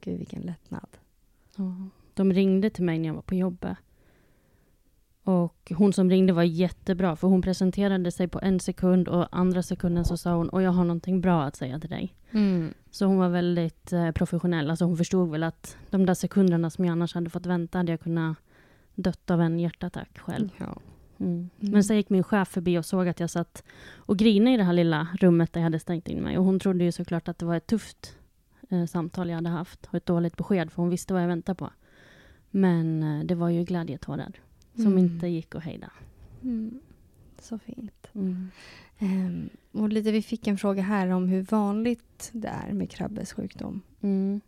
[0.01, 0.89] gud, vilken lättnad.
[1.55, 1.75] Ja,
[2.13, 3.77] de ringde till mig när jag var på jobbet
[5.27, 9.63] och hon som ringde var jättebra, för hon presenterade sig på en sekund och andra
[9.63, 12.15] sekunden så sa hon, och jag har någonting bra att säga till dig.
[12.31, 12.73] Mm.
[12.91, 14.69] Så hon var väldigt eh, professionell.
[14.69, 17.91] Alltså hon förstod väl att de där sekunderna som jag annars hade fått vänta, hade
[17.91, 18.37] jag kunnat
[18.95, 20.49] dött av en hjärtattack själv.
[20.57, 20.77] Ja.
[21.19, 21.31] Mm.
[21.31, 21.49] Mm.
[21.59, 23.63] Men sen gick min chef förbi och såg att jag satt
[23.95, 26.37] och grinade i det här lilla rummet där jag hade stängt in mig.
[26.37, 28.17] Och hon trodde ju såklart att det var ett tufft
[28.69, 31.55] eh, samtal jag hade haft och ett dåligt besked, för hon visste vad jag väntade
[31.55, 31.69] på.
[32.51, 34.31] Men eh, det var ju glädjetårar.
[34.73, 34.97] Som mm.
[34.97, 35.91] inte gick att hejda.
[36.41, 36.79] Mm.
[37.39, 38.07] Så fint.
[38.13, 38.51] Mm.
[38.99, 43.33] Um, och lite, vi fick en fråga här om hur vanligt det är med Krabbes
[43.33, 43.81] sjukdom.
[44.01, 44.41] Mm.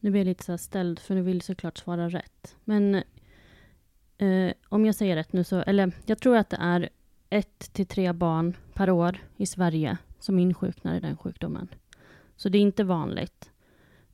[0.00, 2.56] Nu blir jag lite så ställd, för nu vill såklart svara rätt.
[2.64, 2.94] Men
[4.18, 6.88] eh, om jag säger rätt nu så, eller jag tror att det är
[7.30, 11.68] ett till tre barn per år i Sverige som insjuknar i den sjukdomen.
[12.38, 13.50] Så det är inte vanligt.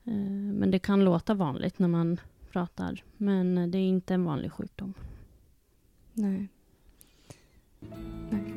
[0.05, 0.13] Eh,
[0.53, 2.21] men det kan låta vanligt när man
[2.53, 3.05] pratar.
[3.17, 4.95] Men det är inte en vanlig sjukdom.
[6.13, 6.49] Nej.
[8.31, 8.55] Nej.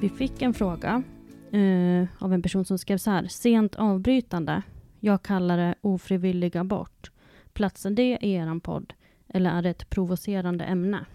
[0.00, 1.02] Vi fick en fråga
[1.50, 3.28] eh, av en person som skrev så här.
[3.28, 4.62] Sent avbrytande.
[5.04, 7.10] Jag kallar det ofrivillig abort.
[7.52, 8.94] Platsar det i er podd?
[9.28, 11.06] Eller är det ett provocerande ämne?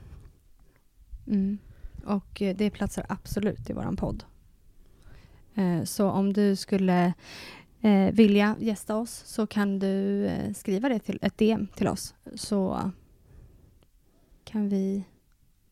[1.28, 1.58] Mm.
[2.06, 4.24] Och eh, det platsar absolut i vår podd.
[5.56, 7.14] Eh, så om du skulle
[7.82, 12.92] eh, vilja gästa oss så kan du skriva det till ett DM till oss så
[14.44, 15.04] kan vi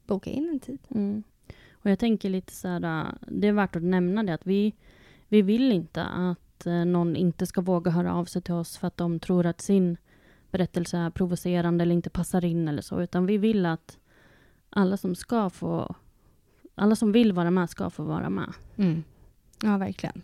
[0.05, 0.79] boka in en tid.
[0.89, 1.23] Mm.
[1.71, 4.75] Och jag tänker lite så här, det är värt att nämna det att vi,
[5.27, 8.97] vi vill inte att någon inte ska våga höra av sig till oss för att
[8.97, 9.97] de tror att sin
[10.51, 13.97] berättelse är provocerande eller inte passar in eller så, utan vi vill att
[14.69, 15.95] alla som ska få,
[16.75, 18.53] alla som vill vara med ska få vara med.
[18.75, 19.03] Mm.
[19.63, 20.21] Ja, verkligen.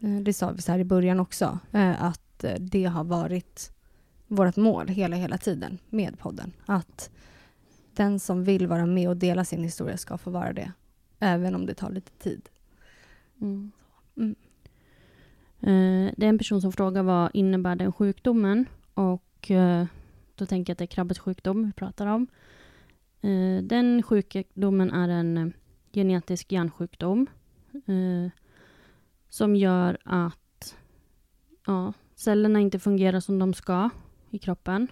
[0.00, 3.72] Eh, det sa vi så här i början också, eh, att eh, det har varit
[4.26, 6.52] vårt mål hela, hela tiden med podden.
[6.66, 7.10] Att
[7.92, 10.72] den som vill vara med och dela sin historia ska få vara det,
[11.18, 12.48] även om det tar lite tid.
[13.40, 13.72] Mm.
[14.16, 14.34] Mm.
[15.60, 18.66] Eh, det är en person som frågar vad innebär den sjukdomen?
[18.94, 19.86] Och eh,
[20.34, 22.26] då tänker jag att det är krabbets sjukdom vi pratar om.
[23.20, 25.52] Eh, den sjukdomen är en
[25.92, 27.26] genetisk hjärnsjukdom
[29.28, 30.76] som gör att
[31.66, 33.90] ja, cellerna inte fungerar som de ska
[34.30, 34.88] i kroppen.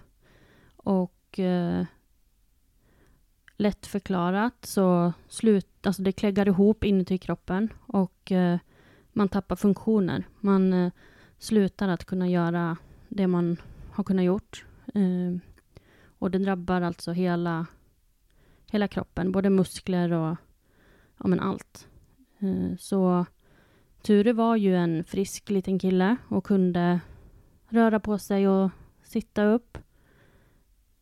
[0.75, 1.85] Och eh,
[3.57, 8.59] lätt förklarat så slut, alltså det kläggar ihop inuti kroppen och eh,
[9.13, 10.23] man tappar funktioner.
[10.39, 10.91] Man eh,
[11.37, 12.77] slutar att kunna göra
[13.09, 13.57] det man
[13.91, 14.65] har kunnat gjort.
[14.93, 15.41] Eh,
[16.19, 17.65] och det drabbar alltså hela,
[18.71, 20.37] hela kroppen, både muskler och
[21.17, 21.87] ja, men allt.
[22.39, 23.25] Eh, så
[24.01, 26.99] Ture var ju en frisk liten kille och kunde
[27.69, 28.69] röra på sig och
[29.03, 29.77] sitta upp.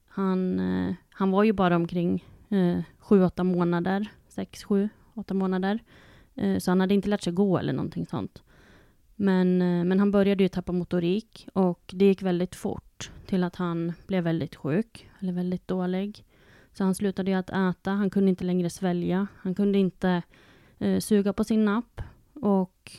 [0.07, 4.07] Han, eh, han var ju bara omkring eh, sju, åtta månader.
[4.27, 5.79] Sex, sju, åtta månader.
[6.37, 8.43] Eh, så han hade inte lärt sig gå eller någonting sånt.
[9.15, 13.55] Men, eh, men han började ju tappa motorik och det gick väldigt fort till att
[13.55, 16.25] han blev väldigt sjuk, eller väldigt dålig.
[16.73, 20.21] Så han slutade ju att äta, han kunde inte längre svälja, han kunde inte
[20.79, 22.01] eh, suga på sin napp
[22.33, 22.91] och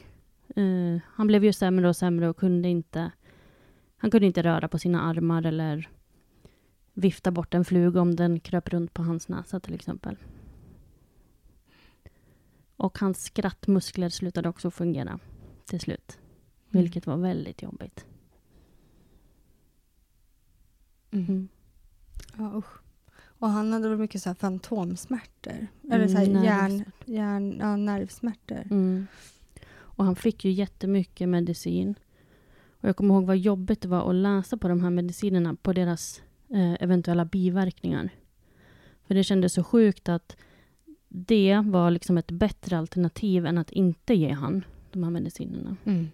[0.57, 3.11] eh, han blev ju sämre och sämre och kunde inte
[4.01, 5.89] han kunde inte röra på sina armar eller
[6.95, 10.17] vifta bort en fluga om den kröp runt på hans näsa till exempel.
[12.79, 15.19] Och hans skrattmuskler slutade också fungera
[15.67, 16.19] till slut.
[16.71, 18.05] Vilket var väldigt jobbigt.
[21.11, 21.49] Mm.
[22.37, 22.79] Ja, usch.
[23.39, 25.67] Och han hade väl mycket så här fantomsmärtor?
[25.91, 28.63] Eller så här Mm, hjärn, hjärn, ja, nervsmärtor.
[28.71, 29.07] Mm.
[29.77, 31.95] Och han fick ju jättemycket medicin.
[32.81, 35.73] Och jag kommer ihåg vad jobbigt det var att läsa på de här medicinerna, på
[35.73, 38.11] deras eh, eventuella biverkningar.
[39.07, 40.37] För det kändes så sjukt att
[41.09, 45.77] det var liksom ett bättre alternativ än att inte ge han de här medicinerna.
[45.85, 46.09] Mm.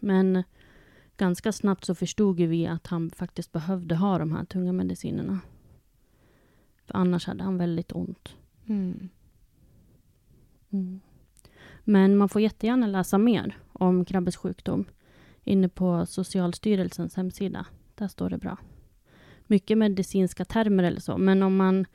[0.00, 0.42] Men
[1.16, 5.40] ganska snabbt så förstod vi att han faktiskt behövde ha de här tunga medicinerna.
[6.86, 8.36] För annars hade han väldigt ont.
[8.66, 9.08] Mm.
[10.70, 11.00] Mm.
[11.84, 14.84] Men man får jättegärna läsa mer om Krabbes sjukdom
[15.44, 17.66] inne på Socialstyrelsens hemsida.
[17.94, 18.58] Där står det bra.
[19.46, 21.86] Mycket medicinska termer eller så, men om man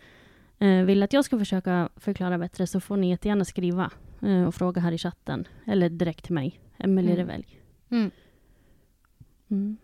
[0.59, 3.91] vill att jag ska försöka förklara bättre så får ni jättegärna skriva
[4.21, 5.47] eh, och fråga här i chatten.
[5.65, 7.17] Eller direkt till mig, Emelie Mm.
[7.27, 7.59] Revelj.
[7.89, 8.11] Mm.
[9.49, 9.77] Mm.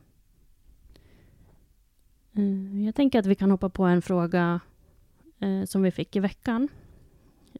[2.78, 4.60] Eh, Jag tänker att vi kan hoppa på en fråga
[5.40, 6.68] eh, som vi fick i veckan.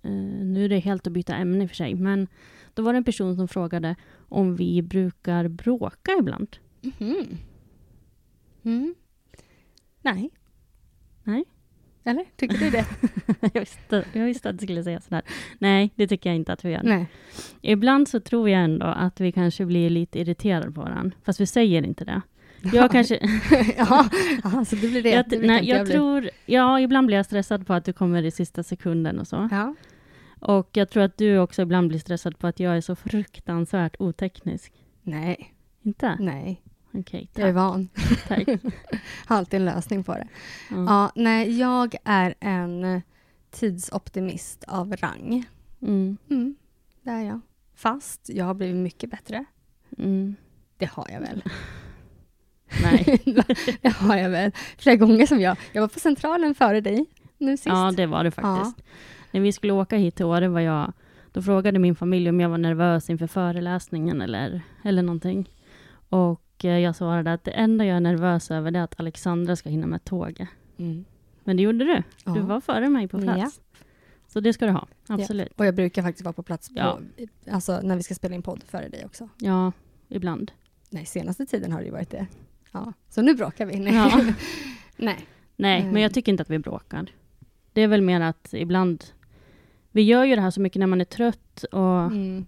[0.04, 0.12] Eh,
[0.46, 2.28] nu är det helt att byta ämne i och för sig, men
[2.74, 3.96] då var det en person som frågade
[4.30, 6.58] om vi brukar bråka ibland.
[6.82, 7.38] Mhm.
[8.64, 8.96] Mm.
[10.02, 10.30] Nej.
[11.24, 11.46] Nej.
[12.06, 12.26] Eller?
[12.36, 12.86] Tycker du det?
[13.54, 15.22] jag, visste, jag visste att du skulle säga sådär.
[15.60, 16.82] Nej, det tycker jag inte att vi gör.
[16.84, 17.08] Nej.
[17.62, 21.46] Ibland så tror jag ändå att vi kanske blir lite irriterade på varandra, fast vi
[21.46, 22.22] säger inte det.
[22.74, 23.16] Jag kanske...
[23.78, 24.10] ja,
[24.66, 25.10] så det blir det.
[25.10, 25.94] jag, det brukar nej, jag bli.
[25.94, 26.30] tror...
[26.46, 29.48] Ja, ibland blir jag stressad på att du kommer i sista sekunden och så.
[29.52, 29.76] Ja.
[30.40, 33.96] Och jag tror att du också ibland blir stressad på att jag är så fruktansvärt
[34.00, 34.74] oteknisk.
[35.04, 36.18] Nej, Inte?
[36.20, 36.62] nej.
[37.00, 37.56] Okej, Jag är tack.
[37.56, 37.88] van.
[38.28, 38.48] tack.
[39.26, 40.28] Har alltid en lösning på det.
[40.70, 40.76] Ja.
[40.86, 43.02] Ja, nej, jag är en
[43.52, 45.46] tidsoptimist av rang.
[45.82, 46.18] Mm.
[46.30, 46.56] Mm,
[47.04, 47.42] det är jag.
[47.76, 49.46] Fast jag har blivit mycket bättre.
[49.98, 50.36] Mm.
[50.78, 51.44] Det har jag väl.
[52.84, 53.22] Nej.
[53.82, 54.52] det har jag väl.
[54.78, 55.58] Flera gånger som jag.
[55.72, 57.06] Jag var på Centralen före dig
[57.38, 57.68] nu sist.
[57.68, 58.78] Ja, det var det faktiskt.
[59.32, 60.94] När vi skulle åka hit till Åre var jag...
[61.32, 65.50] Då frågade min familj om jag var nervös inför föreläsningen eller, eller någonting.
[66.10, 69.70] Och jag svarade att det enda jag är nervös över det är att Alexandra ska
[69.70, 70.50] hinna med tåget.
[70.78, 71.06] Mm.
[71.44, 72.04] Men det gjorde du.
[72.34, 72.46] Du Ja.
[72.46, 73.62] var före mig på plats.
[74.28, 74.88] Så det ska du ha.
[75.08, 75.52] Absolut.
[75.56, 77.00] Och jag brukar faktiskt vara på plats på, Ja.
[77.52, 79.30] alltså, när vi ska spela in podd före dig också.
[79.38, 79.72] Ja,
[80.08, 80.52] ibland.
[80.90, 82.28] Nej, senaste tiden har det ju varit det.
[82.72, 82.94] Ja.
[83.10, 83.80] Så nu bråkar vi.
[83.80, 83.94] Nej.
[83.96, 84.22] Ja.
[84.98, 85.28] Nej.
[85.56, 87.06] Nej, men jag tycker inte att vi bråkar.
[87.74, 89.04] Det är väl mer att ibland...
[89.92, 92.46] Vi gör ju det här så mycket när man är trött och Mm.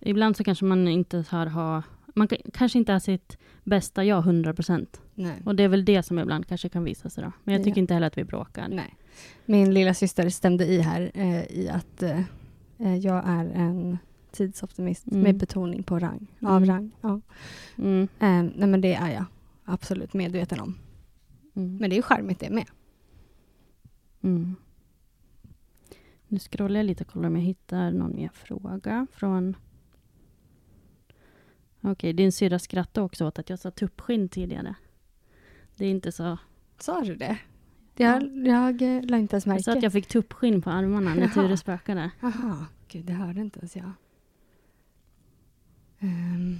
[0.00, 1.46] ibland så kanske man inte har...
[1.46, 1.82] Ha,
[2.14, 5.00] man ka- kanske inte är sitt bästa jag 100 procent.
[5.44, 7.32] Och det är väl det som ibland kanske kan visa sig då.
[7.44, 7.82] Men jag tycker Ja.
[7.82, 8.68] inte heller att vi bråkar.
[8.68, 8.96] Nej.
[9.46, 12.20] Min lilla syster stämde i här eh, i att eh,
[12.78, 13.98] eh, jag är en
[14.32, 15.20] tidsoptimist Mm.
[15.22, 16.26] med betoning på rang.
[16.42, 16.68] Av Mm.
[16.68, 16.90] rang.
[17.00, 17.20] Ja.
[17.78, 18.02] Mm.
[18.02, 19.24] Eh, nej men det är jag
[19.64, 20.78] absolut medveten om.
[21.54, 21.76] Mm.
[21.76, 22.66] Men det är ju charmigt det med.
[24.22, 24.54] Mm.
[26.28, 29.56] Nu scrollar jag lite och kollar om jag hittar någon mer fråga från...
[31.84, 34.74] Okej, din syrra skrattade också åt att jag sa tuppskinn tidigare.
[35.76, 36.38] Det är inte så...
[36.78, 37.38] Sa du det?
[37.96, 38.80] Jag, jag
[39.10, 39.62] la inte ens Jag märke.
[39.62, 41.28] sa att jag fick tuppskinn på armarna när.
[41.28, 42.10] Ture spökade.
[42.20, 43.92] Jaha, gud det hörde inte ens jag.
[45.98, 46.56] Ehm.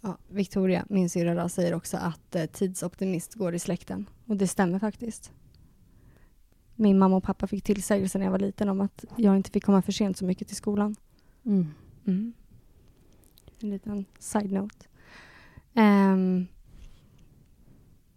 [0.00, 4.06] Ja, Victoria, min syrra, säger också att eh, tidsoptimist går i släkten.
[4.26, 5.32] Och det stämmer faktiskt.
[6.74, 9.64] Min mamma och pappa fick tillsägelse när jag var liten om att jag inte fick
[9.64, 10.96] komma för sent så mycket till skolan.
[11.44, 12.32] Mm.
[13.62, 14.86] En liten side-note.
[15.74, 16.46] Ehm,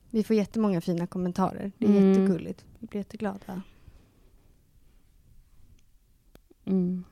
[0.09, 1.71] vi får jättemånga fina kommentarer.
[1.77, 2.09] Det är Mm.
[2.09, 2.65] jättegulligt.
[2.79, 3.61] Vi blir jätteglada.
[6.65, 7.03] Mm.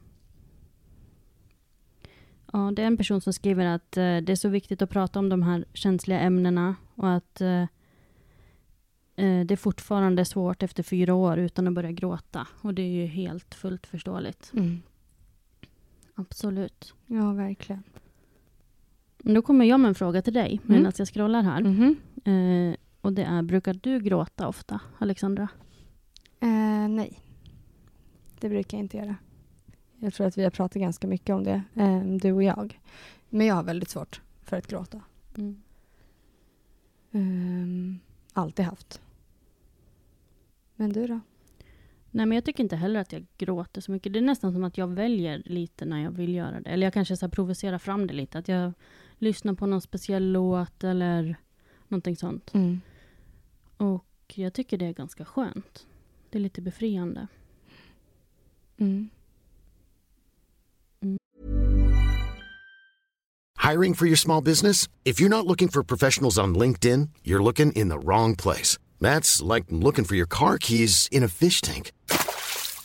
[2.54, 5.20] Ja, det är en person som skriver att eh, det är så viktigt att prata
[5.20, 7.62] om de här känsliga ämnena och att eh,
[9.16, 12.48] eh, det är fortfarande svårt efter fyra år utan att börja gråta.
[12.62, 14.52] Och det är ju helt fullt förståeligt.
[16.16, 16.94] Absolut.
[17.08, 17.84] Ja, verkligen.
[19.24, 20.94] Då kommer jag med en fråga till dig medan Mm.
[20.98, 21.62] jag scrollar här.
[21.64, 21.96] Mhm.
[22.26, 25.48] Eh, och det är, brukar du gråta ofta, Alexandra?
[26.40, 27.20] Eh, nej,
[28.40, 29.16] det brukar jag inte göra.
[30.00, 32.80] Jag tror att vi har pratat ganska mycket om det, eh, du och jag.
[33.30, 35.02] Men jag har väldigt svårt för att gråta.
[37.12, 38.00] Ehm,
[38.34, 39.02] alltid haft.
[40.76, 41.20] Men du då?
[42.12, 44.14] Nej, men jag tycker inte heller att jag gråter så mycket.
[44.14, 46.70] Det är nästan som att jag väljer lite när jag vill göra det.
[46.70, 48.38] Eller jag kanske så här provocerar fram det lite.
[48.40, 48.74] Att jag
[49.22, 51.36] lyssnar på någon speciell låt eller
[51.88, 52.52] någonting sånt.
[53.78, 54.06] Och
[54.36, 55.88] jag tycker det är ganska skönt.
[56.30, 57.28] Det är lite befriande.
[58.78, 59.10] Mm.
[63.72, 64.90] Hiring for your small business?
[65.04, 68.80] If you're not looking for professionals on LinkedIn, you're looking in the wrong place.
[69.00, 71.92] That's like looking for your car keys in a fish tank.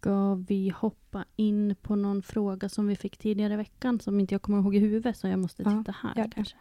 [0.00, 4.34] Ska vi hoppa in på någon fråga som vi fick tidigare i veckan som inte
[4.34, 6.14] jag kommer ihåg i huvudet så jag måste Ja, titta här.
[6.16, 6.30] gör det.
[6.34, 6.56] kanske.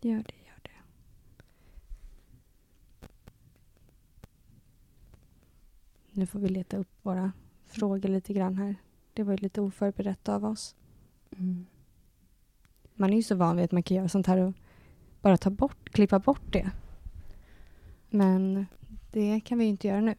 [0.00, 0.70] Gör det, gör det.
[6.10, 7.32] Nu får vi leta upp våra
[7.66, 8.74] frågor lite grann här.
[9.12, 10.74] Det var ju lite oförberett av oss.
[11.38, 11.66] Mm.
[12.94, 14.52] Man är ju så van vid att man kan göra sånt här och
[15.20, 16.70] bara ta bort, klippa bort det.
[18.10, 18.66] Men
[19.12, 20.14] det kan vi ju inte göra nu.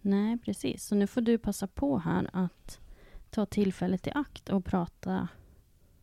[0.00, 0.84] Nej, precis.
[0.84, 2.80] Så nu får du passa på här att
[3.30, 5.28] ta tillfället i akt och prata.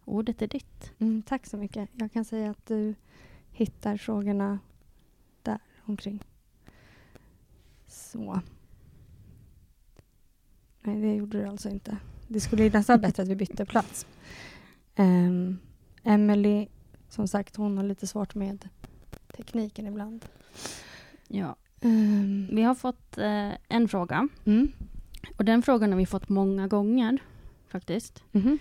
[0.06, 0.92] Ordet är ditt.
[1.00, 1.90] Mm, tack så mycket.
[1.94, 2.96] Jag kan säga att du
[3.52, 4.60] hittar frågorna
[5.42, 6.24] där omkring.
[7.88, 8.42] Så.
[10.82, 11.98] Nej, det gjorde du alltså inte.
[12.28, 14.08] Det skulle ju nästan bättre att vi bytte plats.
[14.96, 15.60] Um,
[16.04, 16.68] Emily,
[17.10, 18.70] som sagt, hon har lite svårt med
[19.38, 20.26] tekniken ibland.
[21.28, 21.56] Ja.
[21.82, 24.28] Ehm, Vi har fått eh, en fråga.
[24.46, 24.72] mm.
[25.38, 27.18] Och den frågan har vi fått många gånger
[27.68, 28.24] faktiskt.
[28.32, 28.58] Mhm.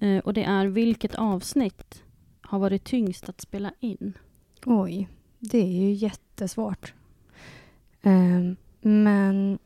[0.00, 2.02] Eh, och det är vilket avsnitt
[2.40, 4.12] har varit tyngst att spela in?
[4.66, 6.94] Oj, det är ju jättesvårt.
[8.02, 9.58] Ehm, men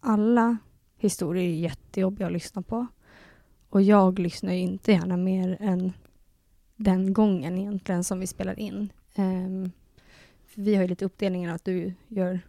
[0.00, 0.56] alla
[0.96, 2.86] historier är jättejobbiga att lyssna på.
[3.68, 5.92] Och jag lyssnar inte gärna mer än
[6.76, 8.92] den gången egentligen som vi spelar in.
[9.08, 9.70] För
[10.54, 12.40] vi har ju lite uppdelningen att du gör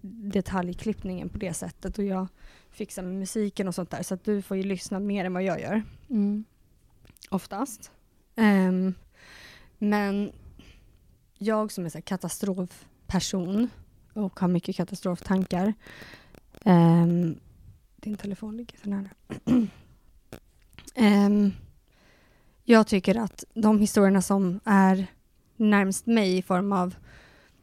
[0.00, 2.26] detaljklippningen på det sättet och jag
[2.70, 4.02] fixar med musiken och sånt där.
[4.02, 5.82] Så att du får ju lyssna mer än vad jag gör
[7.30, 7.90] oftast.
[8.36, 8.94] Ehm,
[9.78, 10.32] men
[11.38, 13.68] jag som är så katastrofperson
[14.12, 15.74] och har mycket katastroftankar.
[16.64, 17.40] ehm,
[17.96, 19.08] din telefon ligger så nära.
[20.94, 21.52] Ehm,
[22.64, 25.06] jag tycker att de historierna som är
[25.60, 26.94] närmst mig i form av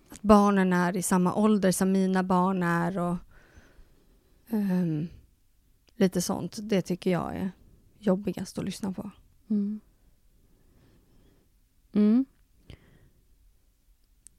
[0.09, 3.15] att barnen är i samma ålder som mina barn är och
[4.49, 5.07] um,
[5.95, 7.51] lite sånt, det tycker jag är
[7.99, 9.11] jobbigast att lyssna på.
[9.49, 9.79] Mm.
[11.93, 12.25] Mm.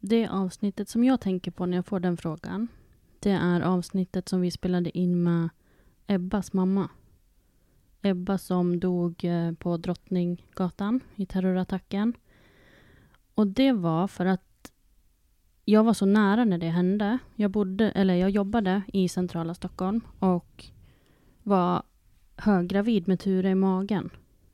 [0.00, 2.68] Det avsnittet som jag tänker på när jag får den frågan,
[3.18, 5.48] det är avsnittet som vi spelade in med
[6.06, 6.90] Ebbas mamma.
[8.02, 12.14] Ebba som dog eh, på Drottninggatan i terrorattacken.
[13.38, 14.72] Och det var för att
[15.64, 17.18] jag var så nära när det hände.
[17.34, 20.64] Jag, bodde, eller jag jobbade i centrala Stockholm och
[21.42, 21.82] var
[22.36, 24.10] höggravid med Ture i magen.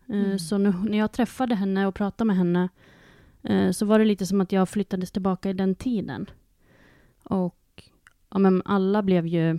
[0.07, 0.39] Eh, Mm.
[0.39, 2.69] Så nu, när jag träffade henne och pratade med henne
[3.43, 6.31] eh, så var det lite som att jag flyttades tillbaka i den tiden.
[7.23, 7.91] Och
[8.31, 9.59] ja, men alla blev ju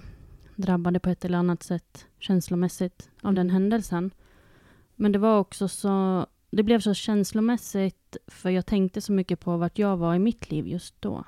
[0.56, 4.12] drabbade på ett eller annat sätt känslomässigt av den händelsen.
[4.96, 6.26] Men det var också så,
[6.56, 10.52] det blev så känslomässigt för jag tänkte så mycket på vart jag var i mitt
[10.52, 11.24] liv just då.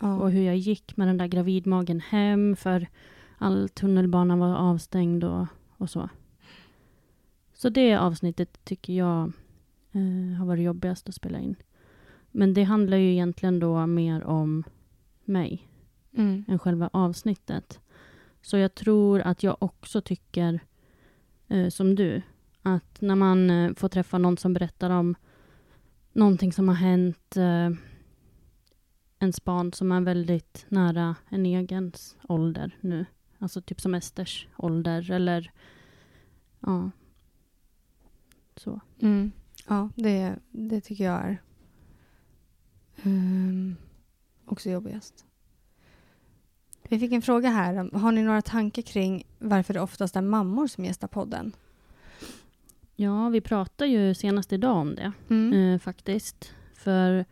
[0.00, 0.16] Ja.
[0.16, 2.88] Och hur jag gick med den där gravidmagen hem för
[3.38, 5.46] all tunnelbana var avstängd och,
[5.76, 6.08] och så.
[7.54, 9.32] Så det avsnittet tycker jag
[9.92, 11.56] eh, har varit jobbigast att spela in.
[12.30, 14.64] Men det handlar ju egentligen då mer om
[15.24, 15.68] mig
[16.12, 16.44] Mm.
[16.48, 17.80] än själva avsnittet.
[18.42, 20.60] Så jag tror att jag också tycker,
[21.48, 22.22] eh, som du,
[22.74, 25.14] att när man eh, får träffa någon som berättar om
[26.12, 27.70] någonting som har hänt eh,
[29.18, 33.06] ens barn som är väldigt nära en egens ålder nu.
[33.38, 35.52] Alltså typ som Esters ålder eller
[36.60, 36.90] ja.
[38.56, 38.80] Så.
[39.00, 39.32] Mm.
[39.68, 41.42] Ja, det, det tycker jag är
[43.02, 43.76] um,
[44.44, 45.24] också jobbigast.
[46.88, 47.98] Vi fick en fråga här.
[47.98, 51.52] Har ni några tankar kring varför det oftast är mammor som gästar podden?
[53.00, 55.12] Ja, vi pratade ju senast idag om det.
[55.30, 55.52] Mm.
[55.52, 56.54] eh, faktiskt.
[56.74, 57.24] För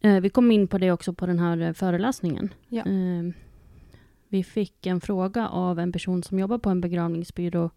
[0.00, 2.54] eh, vi kom in på det också på den här föreläsningen.
[2.68, 2.82] Ja.
[2.86, 3.34] Eh,
[4.28, 7.70] vi fick en fråga av en person som jobbar på en begravningsbyrå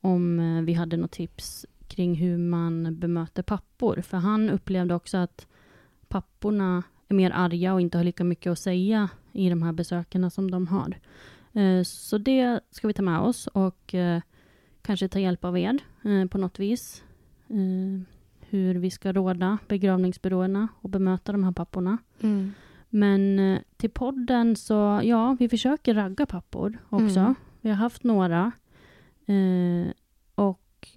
[0.00, 4.02] om eh, vi hade något tips kring hur man bemöter pappor.
[4.02, 5.46] För han upplevde också att
[6.08, 10.30] papporna är mer arga och inte har lika mycket att säga i de här besökarna
[10.30, 10.98] som de har.
[11.52, 14.20] Eh, så det ska vi ta med oss och eh,
[14.82, 17.04] kanske ta hjälp av er eh, på något vis.
[17.48, 18.02] Eh,
[18.50, 21.98] hur vi ska råda begravningsbyråerna och bemöta de här papporna.
[22.20, 22.52] Mm.
[22.88, 27.20] Men eh, till podden så, ja, vi försöker ragga pappor också.
[27.20, 27.34] Mm.
[27.60, 28.52] Vi har haft några.
[29.26, 29.92] Eh,
[30.34, 30.88] och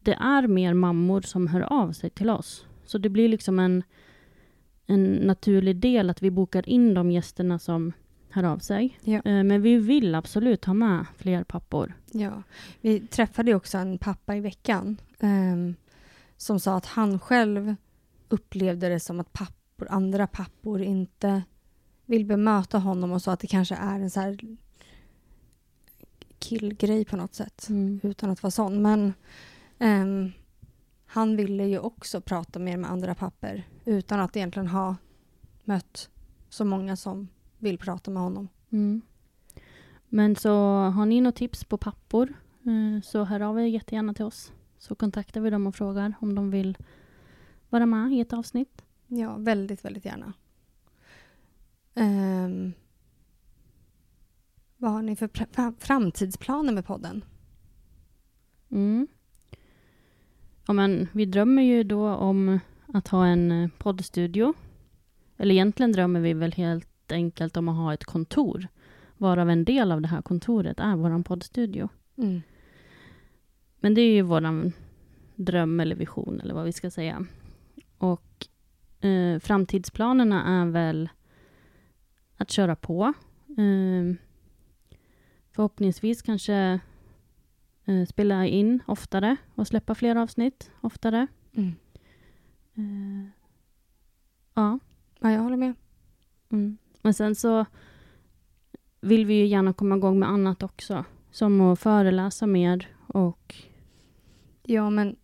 [0.00, 2.66] det är mer mammor som hör av sig till oss.
[2.84, 3.82] Så det blir liksom en,
[4.86, 7.92] en naturlig del att vi bokar in de gästerna som
[8.32, 8.98] hör av sig.
[9.00, 9.14] Ja.
[9.24, 11.94] Eh, men vi vill absolut ha med fler pappor.
[12.12, 12.42] Ja,
[12.80, 15.74] vi träffade också en pappa i veckan ehm,
[16.36, 17.74] som sa att han själv
[18.28, 21.42] upplevde det som att pappor, andra pappor inte
[22.06, 24.38] vill bemöta honom och sa att det kanske är en så här
[26.38, 28.00] killgrej på något sätt Mm.
[28.02, 28.82] utan att vara sån.
[28.82, 29.12] Men
[29.78, 30.32] ehm,
[31.06, 34.96] han ville ju också prata mer med andra papper utan att egentligen ha
[35.64, 36.08] mött
[36.48, 37.28] så många som
[37.62, 38.48] vill prata med honom.
[38.70, 39.02] Mm.
[40.08, 44.24] Men så har ni något tips på pappor eh, så hör av er jättegärna till
[44.24, 44.52] oss.
[44.78, 46.78] Så kontaktar vi dem och frågar om de vill
[47.68, 48.84] vara med i ett avsnitt.
[49.06, 50.32] Ja, väldigt, väldigt gärna.
[51.94, 52.72] Ehm,
[54.76, 55.30] vad har ni för
[55.80, 57.24] framtidsplaner med podden?
[58.70, 59.06] Mm.
[60.66, 64.54] Ja, men vi drömmer ju då om att ha en eh, poddstudio.
[65.36, 68.68] Eller egentligen drömmer vi väl helt enkelt om att ha ett kontor.
[69.16, 71.88] Varav en del av det här kontoret är vår poddstudio.
[73.80, 74.72] Men det är ju våran
[75.36, 77.26] dröm eller vision eller vad vi ska säga.
[77.98, 78.46] Och
[79.04, 81.08] eh, framtidsplanerna är väl
[82.36, 83.12] att köra på.
[83.48, 84.16] Eh,
[85.50, 86.80] förhoppningsvis kanske
[87.84, 91.26] eh, spela in oftare och släppa fler avsnitt oftare.
[91.52, 91.74] Mm.
[92.74, 93.30] Eh,
[94.54, 94.78] ja.
[95.20, 95.74] Ja, jag håller med.
[96.50, 96.78] Mm.
[97.02, 97.66] Men sen så
[99.00, 101.04] vill vi ju gärna komma igång med annat också.
[101.30, 103.54] Som att föreläsa mer och
[104.62, 105.16] Ja, men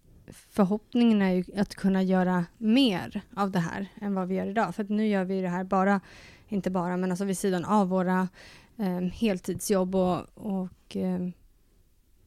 [0.51, 4.74] förhoppningen är ju att kunna göra mer av det här än vad vi gör idag.
[4.74, 6.01] För att nu gör vi det här bara,
[6.49, 8.29] inte bara, men alltså vid sidan av våra
[8.76, 11.29] eh, heltidsjobb och, och eh,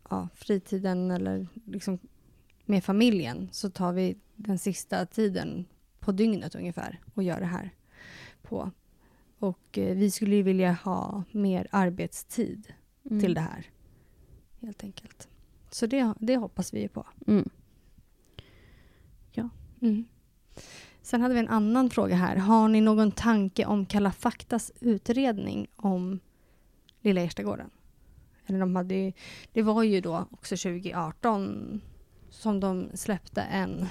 [0.10, 1.99] ja, fritiden eller liksom
[2.66, 5.66] med familjen så tar vi den sista tiden
[5.99, 7.70] på dygnet ungefär och gör det här
[8.41, 8.72] på.
[9.41, 12.73] Och eh, vi skulle ju vilja ha mer arbetstid
[13.09, 13.19] mm.
[13.19, 13.65] till det här.
[14.61, 15.27] Helt enkelt.
[15.69, 17.05] Så det, det hoppas vi ju på.
[17.27, 17.49] Mm.
[19.81, 20.05] Mm.
[21.01, 22.35] Sen hade vi en annan fråga här.
[22.35, 26.19] Har ni någon tanke om Kalla faktas utredning om
[27.01, 27.69] Lilla Erstagården?
[28.45, 29.13] Eller de hade ju,
[29.53, 31.81] det var ju då också 2018
[32.29, 33.85] som de släppte en...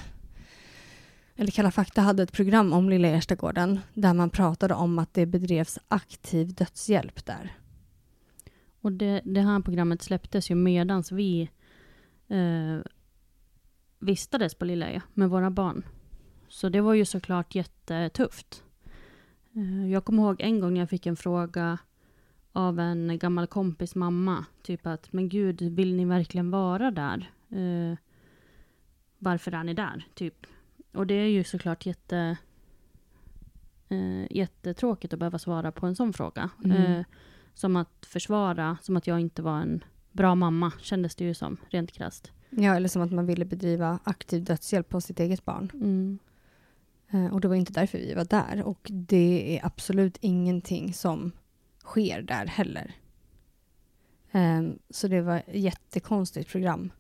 [1.40, 5.26] Eller Kalla fakta hade ett program om Lilla Erstagården där man pratade om att det
[5.26, 7.52] bedrevs aktiv dödshjälp där.
[8.80, 11.50] Och det, det här programmet släpptes ju medans vi
[12.28, 12.78] eh,
[13.98, 15.82] vistades på Lilla Ö med våra barn.
[16.48, 18.62] Så det var ju såklart jättetufft.
[19.54, 21.78] Eh, jag kommer ihåg en gång när jag fick en fråga
[22.52, 24.44] av en gammal kompis mamma.
[24.62, 27.30] Typ att, men gud, vill ni verkligen vara där?
[27.48, 27.98] Eh,
[29.18, 30.06] varför är ni där?
[30.14, 30.46] Typ.
[30.92, 32.36] Och det är ju såklart jätte,
[33.88, 36.50] eh, jättetråkigt att behöva svara på en sån fråga.
[36.64, 36.76] Mm.
[36.76, 37.04] Eh,
[37.54, 41.56] som att försvara, som att jag inte var en bra mamma, kändes det ju som,
[41.68, 42.32] rent krasst.
[42.50, 45.70] Ja, eller som att man ville bedriva aktiv dödshjälp på sitt eget barn.
[45.74, 46.18] Mm.
[47.10, 48.62] Eh, och det var inte därför vi var där.
[48.62, 51.32] Och det är absolut ingenting som
[51.84, 52.94] sker där heller.
[54.30, 56.92] Eh, så det var ett jättekonstigt program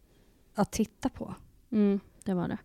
[0.54, 1.34] att titta på.
[1.70, 2.58] Mm, det var det.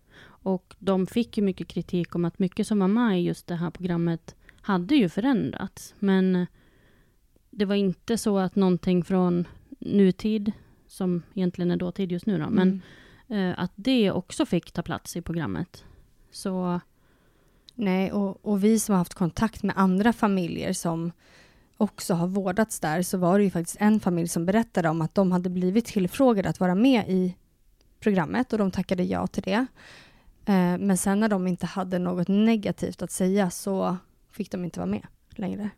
[0.46, 3.54] Och de fick ju mycket kritik om att mycket som var med i just det
[3.54, 5.94] här programmet hade ju förändrats.
[5.98, 6.46] Men
[7.50, 10.52] det var inte så att någonting från nutid,
[10.86, 12.82] som egentligen är dåtid just nu då, men
[13.28, 13.50] Mm.
[13.50, 15.84] eh, att det också fick ta plats i programmet.
[16.30, 16.80] Så
[17.74, 21.12] Nej, och, och vi som har haft kontakt med andra familjer som
[21.76, 25.14] också har vårdats där, så var det ju faktiskt en familj som berättade om att
[25.14, 27.36] de hade blivit tillfrågade att vara med i
[28.00, 29.66] programmet och de tackade ja till det.
[30.46, 33.96] Eh, men sen när de inte hade något negativt att säga så
[34.30, 35.70] fick de inte vara med längre.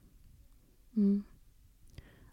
[0.97, 1.23] Mm.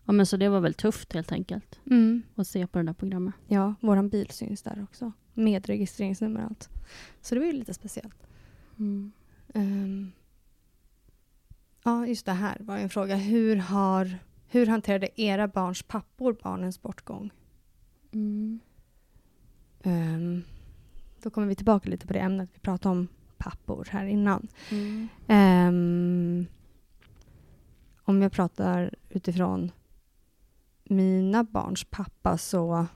[0.06, 2.24] Ja, men så det var väl tufft helt enkelt Mm.
[2.36, 3.34] att se på det där programmet.
[3.48, 5.12] Ja, våran bil syns där också.
[5.34, 6.70] Med registreringsnummer och allt.
[7.22, 8.28] Så det var ju lite speciellt.
[8.80, 9.12] Mm.
[9.54, 10.12] Ehm,
[11.84, 13.16] ja, just det här var en fråga.
[13.16, 14.18] Hur, har,
[14.48, 17.32] hur hanterade era barns pappor barnens bortgång?
[18.12, 18.60] Mm.
[19.84, 20.44] Ehm,
[21.26, 23.07] då kommer vi tillbaka lite på det ämnet vi pratade om
[23.38, 24.47] pappor här innan.
[24.71, 25.07] Mm.
[25.28, 26.45] Ehm,
[28.03, 29.71] om jag pratar utifrån
[30.84, 32.88] mina barns pappa så...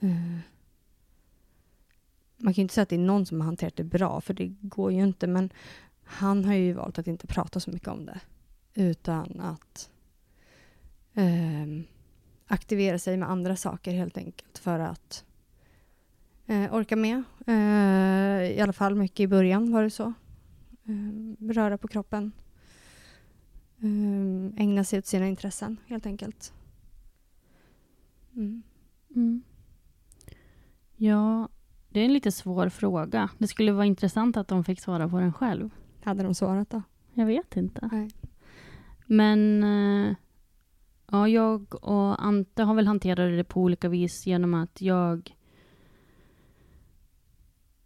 [0.00, 0.38] eh,
[2.36, 4.34] man kan ju inte säga att det är någon som har hanterat det bra, för
[4.34, 5.26] det går ju inte.
[5.26, 5.50] Men
[6.04, 8.20] han har ju valt att inte prata så mycket om det.
[8.74, 9.90] Utan att
[11.14, 11.84] ehm,
[12.46, 15.24] aktivera sig med andra saker helt enkelt för att
[16.50, 17.22] eh, orka med.
[17.46, 20.12] Eh, I alla fall mycket i början var det så.
[20.84, 22.32] Eh, röra på kroppen.
[23.78, 26.52] Eh, ägna sig åt sina intressen helt enkelt.
[28.36, 28.62] Mm.
[29.16, 29.42] Mm.
[30.96, 31.48] Ja,
[31.88, 33.28] det är en lite svår fråga.
[33.38, 35.70] Det skulle vara intressant att de fick svara på den själv.
[36.02, 36.82] Hade de svarat då?
[37.14, 37.88] Jag vet inte.
[37.92, 38.10] Nej.
[39.06, 40.16] Men eh,
[41.10, 45.34] ja, jag och Ante har väl hanterat det på olika vis genom att jag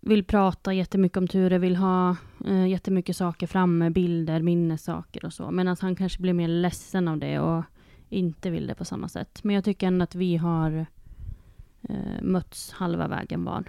[0.07, 5.51] vill prata jättemycket om Ture, vill ha eh, jättemycket saker framme, bilder, minnessaker och så.
[5.51, 7.65] Medan han kanske blir mer ledsen av det och
[8.09, 9.45] inte vill det på samma sätt.
[9.45, 10.87] Men jag tycker ändå att vi har
[11.83, 13.65] eh, mötts halva vägen var.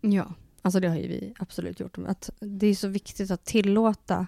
[0.00, 1.98] Ja, alltså det har ju vi absolut gjort.
[1.98, 4.26] Att det är så viktigt att tillåta,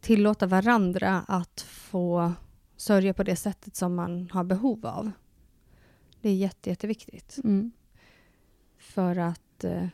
[0.00, 2.32] tillåta varandra att få
[2.76, 5.10] sörja på det sättet som man har behov av.
[6.20, 7.38] Det är jätte, jätteviktigt.
[7.44, 7.72] Mm.
[8.78, 9.86] För att eh,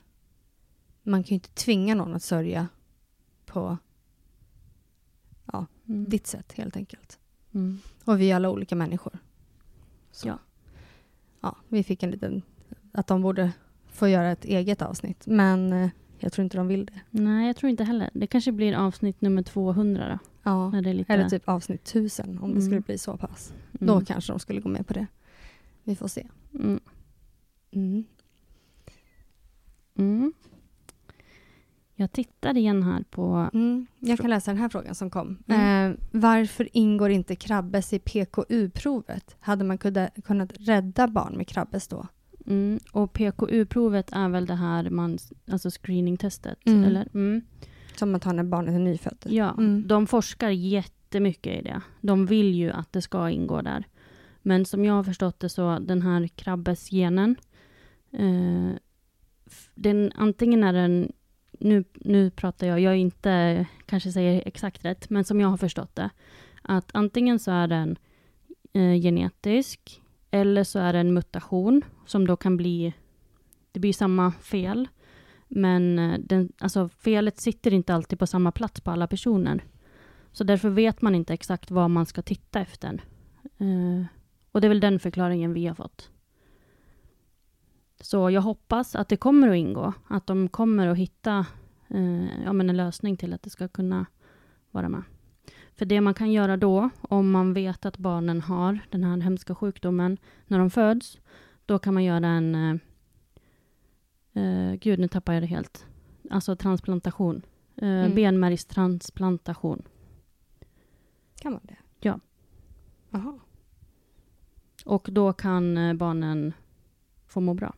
[1.02, 2.68] man kan ju inte tvinga någon att sörja
[3.46, 3.78] på
[5.88, 6.04] Mm.
[6.08, 7.18] ditt sätt helt enkelt.
[7.54, 7.78] Mm.
[8.04, 9.18] Och vi är alla olika människor.
[10.12, 10.28] Så.
[10.28, 10.38] Ja.
[11.40, 11.56] ja.
[11.68, 12.42] Vi fick en liten...
[12.92, 13.52] Att de borde
[13.86, 15.26] få göra ett eget avsnitt.
[15.26, 15.88] Men eh,
[16.18, 17.00] jag tror inte de vill det.
[17.10, 18.10] Nej, jag tror inte heller.
[18.14, 20.18] Det kanske blir avsnitt nummer 200 då.
[20.42, 20.80] Ja.
[20.82, 21.12] Det lite...
[21.12, 22.62] Eller typ avsnitt tusen om det Mm.
[22.66, 23.52] skulle bli så pass.
[23.80, 23.86] Mm.
[23.86, 25.06] Då kanske de skulle gå med på det.
[25.84, 26.26] Vi får se.
[29.98, 30.32] Mm.
[31.94, 33.50] Jag tittar igen här på...
[33.54, 33.86] Mm.
[33.98, 35.38] Jag kan läsa den här frågan som kom.
[35.48, 35.90] Mm.
[35.92, 39.36] Eh, varför ingår inte krabbes i PKU-provet?
[39.40, 42.06] Hade man kunnat, kunnat rädda barn med krabbes då?
[42.46, 45.18] Mm, och PKU-provet är väl det här man,
[45.50, 46.84] alltså screeningtestet, Mm.
[46.84, 47.08] eller?
[47.14, 47.42] Mm.
[47.96, 49.26] Som man tar när barnet är nyfött?
[49.28, 49.84] Ja, Mm.
[49.88, 51.80] de forskar jättemycket i det.
[52.00, 53.84] De vill ju att det ska ingå där.
[54.42, 57.36] Men som jag har förstått det så, den här krabbesgenen,
[58.12, 58.70] eh,
[59.78, 61.12] den, antingen är den,
[61.58, 65.56] nu, nu pratar jag, jag är inte, kanske säger exakt rätt, men som jag har
[65.56, 66.10] förstått det,
[66.62, 67.98] att antingen så är den
[68.72, 72.92] eh, genetisk, eller så är det en mutation, som då kan bli,
[73.72, 74.88] det blir samma fel,
[75.48, 79.64] men eh, den, alltså felet sitter inte alltid på samma plats på alla personer.
[80.32, 83.02] Så därför vet man inte exakt vad man ska titta efter.
[83.58, 84.06] Eh,
[84.52, 86.10] och det är väl den förklaringen vi har fått.
[88.00, 89.92] Så jag hoppas att det kommer att ingå.
[90.08, 91.46] Att de kommer att hitta
[91.88, 94.06] eh, ja, men en lösning till att det ska kunna
[94.70, 95.02] vara med.
[95.74, 99.54] För det man kan göra då, om man vet att barnen har den här hemska
[99.54, 101.18] sjukdomen när de föds,
[101.66, 102.54] då kan man göra en...
[102.54, 105.86] Eh, eh, gud, nu tappar jag det helt.
[106.30, 107.42] Alltså transplantation.
[107.76, 108.14] Eh, Mm.
[108.14, 109.82] Benmärgstransplantation.
[111.40, 111.76] Kan man det?
[112.00, 112.20] Ja.
[113.10, 113.38] Jaha.
[114.84, 116.52] Och då kan eh, barnen
[117.26, 117.74] få må bra.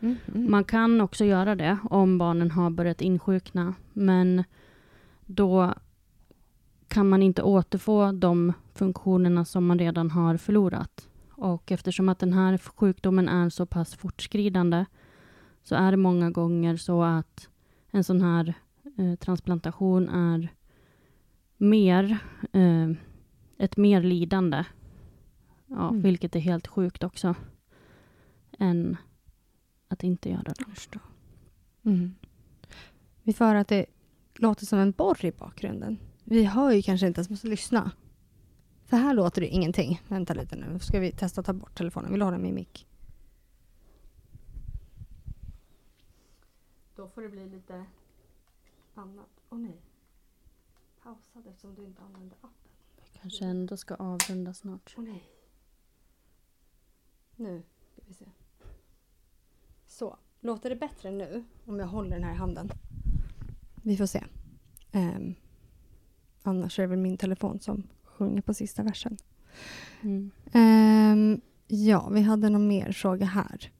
[0.00, 0.16] Mm.
[0.34, 0.50] Mm.
[0.50, 4.44] Man kan också göra det om barnen har börjat insjukna, men
[5.26, 5.74] då
[6.88, 11.08] kan man inte återfå de funktionerna som man redan har förlorat.
[11.30, 14.84] Och eftersom att den här sjukdomen är så pass fortskridande
[15.62, 17.48] så är det många gånger så att
[17.90, 18.54] en sån här
[18.98, 20.48] eh, transplantation är
[21.56, 22.18] mer,
[22.52, 22.90] eh,
[23.58, 24.64] ett mer lidande,
[25.66, 26.02] ja, Mm.
[26.02, 27.34] vilket är helt sjukt också,
[28.58, 28.96] än
[29.88, 30.54] att inte göra det.
[30.58, 31.02] Jag förstår.
[31.82, 32.14] Mm.
[33.22, 33.86] Vi får höra att det
[34.34, 35.98] låter som en borr i bakgrunden.
[36.24, 37.90] Vi hör ju kanske inte ens, måste lyssna.
[38.84, 40.02] För här låter det ingenting.
[40.08, 42.10] Vänta lite nu, ska vi testa att ta bort telefonen.
[42.10, 42.86] Vill du ha den med mick?
[46.96, 47.84] Då får det bli lite
[48.94, 49.40] annat.
[49.50, 49.82] Åh nej.
[51.02, 52.72] Pausade eftersom du inte använde appen.
[53.20, 54.94] Kanske ändå ska avrunda snart.
[54.98, 55.30] Åh nej.
[57.36, 57.62] Nu
[57.92, 58.26] ska vi se.
[59.98, 62.70] Så, låter det bättre nu om jag håller den här i handen?
[63.82, 64.24] Vi får se.
[64.92, 65.34] Ehm,
[66.42, 69.16] annars är det väl min telefon som sjunger på sista versen.
[70.02, 70.30] Mm.
[70.52, 73.70] Ehm, ja, vi hade någon mer fråga här.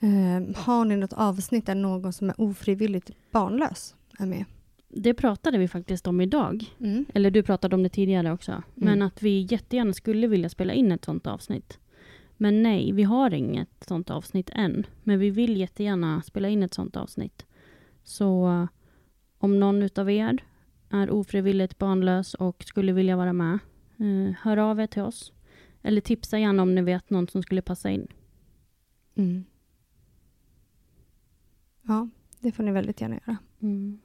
[0.00, 4.44] Ehm, har ni något avsnitt där någon som är ofrivilligt barnlös är med?
[4.88, 6.64] Det pratade vi faktiskt om idag.
[6.80, 7.04] Mm.
[7.14, 8.62] Eller du pratade om det tidigare också.
[8.74, 11.78] Men att vi jättegärna skulle vilja spela in ett sånt avsnitt.
[12.42, 14.86] Men nej, vi har inget sånt avsnitt än.
[15.02, 17.46] Men vi vill jättegärna spela in ett sånt avsnitt.
[18.02, 18.68] Så eh,
[19.38, 20.44] om någon utav er
[20.90, 23.58] är ofrivilligt barnlös och skulle vilja vara med,
[23.98, 25.32] eh, hör av er till oss.
[25.82, 28.06] Eller tipsa gärna om ni vet någon som skulle passa in.
[29.14, 29.44] Mm.
[31.82, 33.36] Ja, det får ni väldigt gärna göra.
[33.62, 34.00] Mm.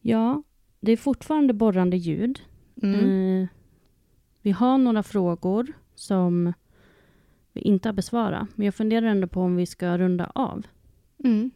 [0.00, 0.42] Ja,
[0.80, 2.40] det är fortfarande borrande ljud.
[2.82, 3.42] Mm.
[3.42, 3.48] Eh,
[4.42, 6.52] vi har några frågor som
[7.52, 8.48] vi inte har besvarat.
[8.54, 10.66] Men jag funderar ändå på om vi ska runda av.
[11.24, 11.50] Mm.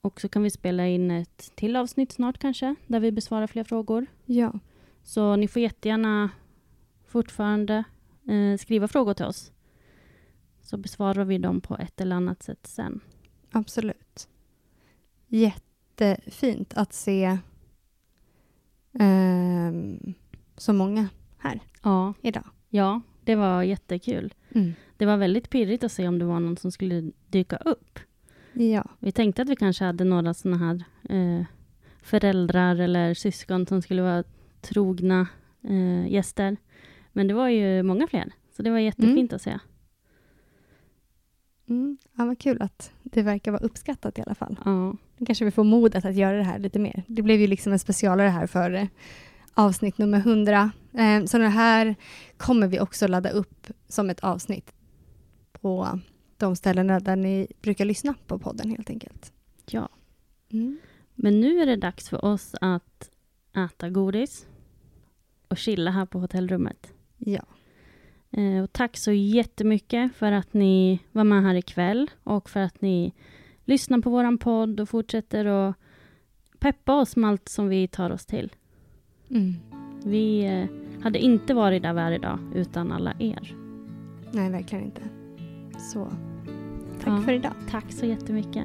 [0.00, 3.64] Och så kan vi spela in ett till avsnitt snart kanske, där vi besvarar fler
[3.64, 4.06] frågor.
[4.24, 4.58] Ja.
[5.02, 6.30] Så ni får jättegärna
[7.06, 7.84] fortfarande
[8.28, 9.52] eh, skriva frågor till oss.
[10.62, 13.00] Så besvarar vi dem på ett eller annat sätt sen.
[13.52, 14.28] Absolut.
[15.26, 17.38] Jättefint att se
[18.92, 20.14] ehm,
[20.58, 22.44] så många här Ja, idag.
[22.68, 24.34] ja, det var jättekul.
[24.54, 24.72] Mm.
[24.96, 27.98] Det var väldigt pirrigt att se om det var någon som skulle dyka upp.
[28.52, 28.84] Ja.
[28.98, 31.44] Vi tänkte att vi kanske hade några såna här eh,
[32.02, 34.24] föräldrar eller syskon som skulle vara
[34.60, 35.26] trogna
[35.64, 36.56] eh, gäster.
[37.12, 39.58] Men det var ju många fler, så det var jättefint att se.
[41.68, 41.98] Mm.
[42.16, 44.58] ja, vad kul att det verkar vara uppskattat i alla fall.
[44.64, 44.96] Ja,
[45.26, 47.02] kanske vi får modet att göra det här lite mer.
[47.06, 48.86] Det blev ju liksom en specialare här för eh,
[49.58, 50.70] avsnitt nummer 100.
[50.92, 51.94] Eh, så det här
[52.36, 54.72] kommer vi också ladda upp som ett avsnitt
[55.52, 56.00] på
[56.36, 59.32] de ställena där ni brukar lyssna på podden helt enkelt.
[59.70, 59.88] ja.
[60.50, 60.78] Mm.
[61.14, 63.10] Men nu är det dags för oss att
[63.56, 64.46] äta godis
[65.48, 66.92] och chilla här på hotellrummet.
[67.16, 67.44] Ja.
[68.30, 72.80] Eh, och tack så jättemycket för att ni var med här ikväll och för att
[72.80, 73.12] ni
[73.64, 75.76] lyssnar på våran podd och fortsätter att
[76.58, 78.52] peppa oss med allt som vi tar oss till.
[79.30, 79.54] Mm.
[80.04, 83.54] Vi eh, hade inte varit där vi är idag utan alla er.
[84.32, 85.02] Nej, verkligen inte.
[85.78, 86.04] Så
[87.00, 87.20] tack Ja.
[87.22, 87.52] för idag.
[87.70, 88.64] Tack så jättemycket.